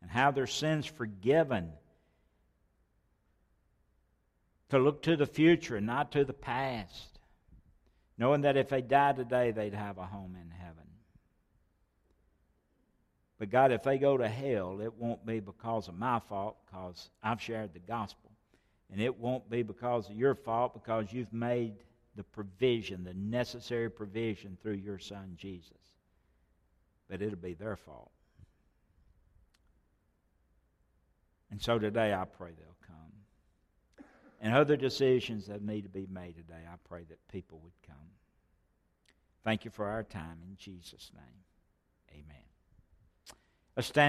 and 0.01 0.11
have 0.11 0.35
their 0.35 0.47
sins 0.47 0.85
forgiven. 0.85 1.71
To 4.69 4.77
look 4.77 5.01
to 5.03 5.17
the 5.17 5.25
future 5.25 5.75
and 5.75 5.87
not 5.87 6.11
to 6.11 6.23
the 6.23 6.33
past, 6.33 7.19
knowing 8.15 8.41
that 8.41 8.57
if 8.57 8.69
they 8.69 8.83
die 8.83 9.13
today, 9.13 9.49
they'd 9.49 9.73
have 9.73 9.97
a 9.97 10.05
home 10.05 10.37
in 10.39 10.51
heaven. 10.51 10.83
But 13.39 13.49
God, 13.49 13.71
if 13.71 13.81
they 13.81 13.97
go 13.97 14.17
to 14.17 14.27
hell, 14.27 14.81
it 14.81 14.93
won't 14.99 15.25
be 15.25 15.39
because 15.39 15.87
of 15.87 15.97
my 15.97 16.19
fault, 16.19 16.57
because 16.67 17.09
I've 17.23 17.41
shared 17.41 17.73
the 17.73 17.79
gospel. 17.79 18.29
And 18.91 19.01
it 19.01 19.17
won't 19.17 19.49
be 19.49 19.63
because 19.63 20.07
of 20.07 20.15
your 20.15 20.35
fault, 20.35 20.75
because 20.75 21.11
you've 21.11 21.33
made 21.33 21.73
the 22.19 22.23
provision, 22.25 23.05
the 23.05 23.13
necessary 23.13 23.89
provision 23.89 24.57
through 24.61 24.73
your 24.73 24.99
son 24.99 25.37
Jesus. 25.37 25.71
But 27.09 27.21
it'll 27.21 27.37
be 27.37 27.53
their 27.53 27.77
fault. 27.77 28.11
And 31.49 31.61
so 31.61 31.79
today 31.79 32.13
I 32.13 32.25
pray 32.25 32.51
they'll 32.57 32.75
come. 32.85 34.05
And 34.41 34.53
other 34.53 34.75
decisions 34.75 35.47
that 35.47 35.61
need 35.61 35.83
to 35.83 35.89
be 35.89 36.07
made 36.11 36.35
today, 36.35 36.59
I 36.69 36.75
pray 36.89 37.05
that 37.07 37.25
people 37.29 37.61
would 37.63 37.87
come. 37.87 37.95
Thank 39.45 39.63
you 39.63 39.71
for 39.71 39.85
our 39.85 40.03
time 40.03 40.39
in 40.45 40.57
Jesus' 40.57 41.11
name. 41.15 42.19
Amen. 42.21 42.43
Let's 43.77 43.87
stand. 43.87 44.07